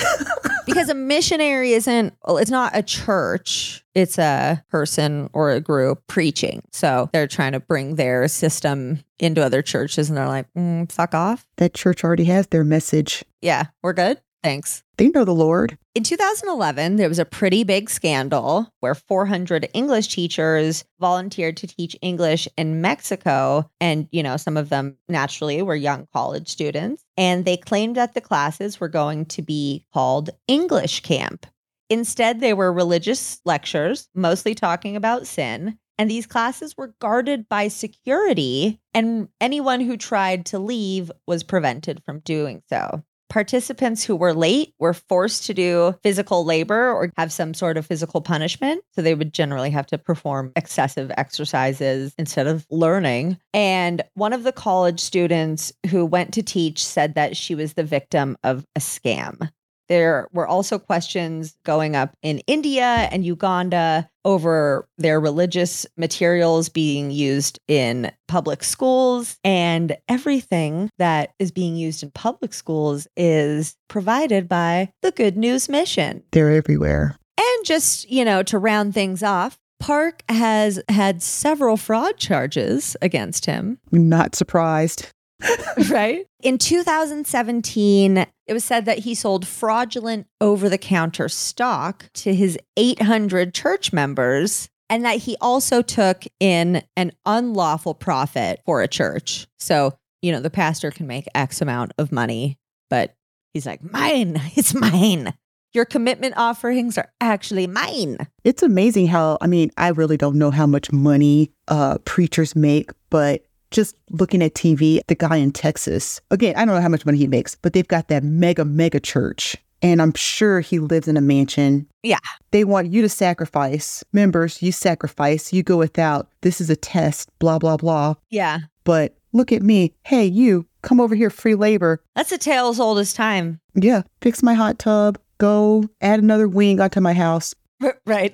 [0.67, 3.83] because a missionary isn't well, it's not a church.
[3.95, 6.61] It's a person or a group preaching.
[6.71, 11.15] So they're trying to bring their system into other churches and they're like mm, fuck
[11.15, 11.47] off.
[11.57, 13.23] That church already has their message.
[13.41, 15.77] yeah we're good thanks They know the Lord.
[15.93, 21.95] in 2011, there was a pretty big scandal where 400 English teachers volunteered to teach
[22.01, 23.69] English in Mexico.
[23.79, 27.03] And, you know, some of them naturally were young college students.
[27.17, 31.45] And they claimed that the classes were going to be called English Camp.
[31.89, 35.77] Instead, they were religious lectures, mostly talking about sin.
[35.97, 42.03] And these classes were guarded by security, and anyone who tried to leave was prevented
[42.03, 43.03] from doing so.
[43.29, 47.85] Participants who were late were forced to do physical labor or have some sort of
[47.85, 48.83] physical punishment.
[48.91, 53.37] So they would generally have to perform excessive exercises instead of learning.
[53.53, 57.83] And one of the college students who went to teach said that she was the
[57.83, 59.49] victim of a scam.
[59.87, 67.11] There were also questions going up in India and Uganda over their religious materials being
[67.11, 69.37] used in public schools.
[69.43, 75.69] And everything that is being used in public schools is provided by the Good News
[75.69, 76.23] Mission.
[76.31, 77.17] They're everywhere.
[77.37, 83.45] And just, you know, to round things off, Park has had several fraud charges against
[83.45, 85.11] him Not surprised.
[85.89, 86.25] right?
[86.41, 92.57] In 2017, it was said that he sold fraudulent over the counter stock to his
[92.75, 99.47] 800 church members and that he also took in an unlawful profit for a church.
[99.59, 102.57] So, you know, the pastor can make X amount of money,
[102.89, 103.15] but
[103.53, 105.33] he's like, mine, it's mine.
[105.73, 108.17] Your commitment offerings are actually mine.
[108.43, 112.91] It's amazing how, I mean, I really don't know how much money uh, preachers make,
[113.09, 117.05] but just looking at TV, the guy in Texas, again, I don't know how much
[117.05, 119.55] money he makes, but they've got that mega, mega church.
[119.81, 121.87] And I'm sure he lives in a mansion.
[122.01, 122.17] Yeah.
[122.51, 124.03] They want you to sacrifice.
[124.11, 126.29] Members, you sacrifice, you go without.
[126.41, 128.15] This is a test, blah, blah, blah.
[128.29, 128.59] Yeah.
[128.85, 129.93] But look at me.
[130.03, 132.01] Hey, you, come over here, free labor.
[132.15, 133.59] That's a tale as old as time.
[133.75, 135.19] Yeah, fix my hot tub.
[135.37, 137.53] Go add another wing onto my house.
[138.05, 138.33] Right.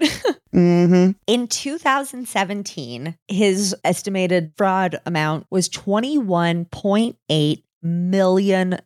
[0.53, 1.11] Mm-hmm.
[1.27, 8.79] In 2017, his estimated fraud amount was $21.8 million.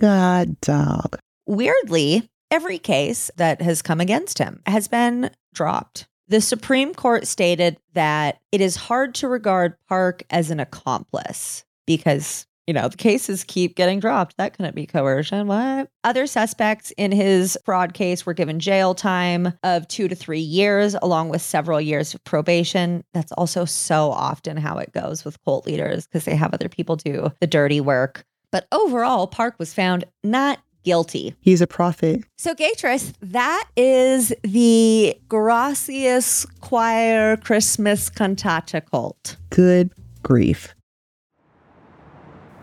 [0.00, 1.18] God dog.
[1.46, 6.08] Weirdly, every case that has come against him has been dropped.
[6.28, 12.46] The Supreme Court stated that it is hard to regard Park as an accomplice because,
[12.66, 14.36] you know, the cases keep getting dropped.
[14.36, 15.46] That couldn't be coercion.
[15.46, 15.88] What?
[16.02, 20.94] Other suspects in his fraud case were given jail time of two to three years,
[21.02, 23.04] along with several years of probation.
[23.12, 26.96] That's also so often how it goes with cult leaders because they have other people
[26.96, 28.24] do the dirty work.
[28.50, 31.34] But overall, Park was found not guilty.
[31.40, 32.22] He's a prophet.
[32.38, 39.36] So, Gatris, that is the Gracias Choir Christmas Cantata cult.
[39.50, 39.90] Good
[40.22, 40.74] grief.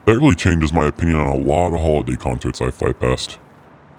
[0.05, 3.37] That really changes my opinion on a lot of holiday concerts I've fly past.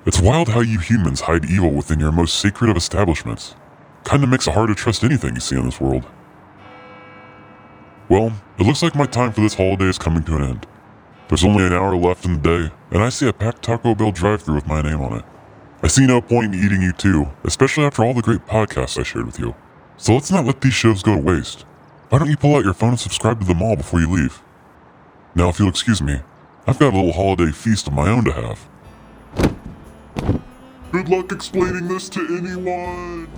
[0.05, 3.55] It's wild how you humans hide evil within your most sacred of establishments.
[4.05, 6.05] Kinda makes it hard to trust anything you see in this world.
[8.09, 10.67] Well, it looks like my time for this holiday is coming to an end.
[11.29, 14.11] There's only an hour left in the day, and I see a packed Taco Bell
[14.11, 15.25] drive thru with my name on it.
[15.85, 19.05] I see no point in eating you too, especially after all the great podcasts I
[19.05, 19.55] shared with you.
[19.97, 21.65] So let's not let these shows go to waste.
[22.09, 24.43] Why don't you pull out your phone and subscribe to them all before you leave?
[25.35, 26.21] Now, if you'll excuse me,
[26.67, 28.69] I've got a little holiday feast of my own to have.
[30.93, 33.29] Good luck explaining this to anyone!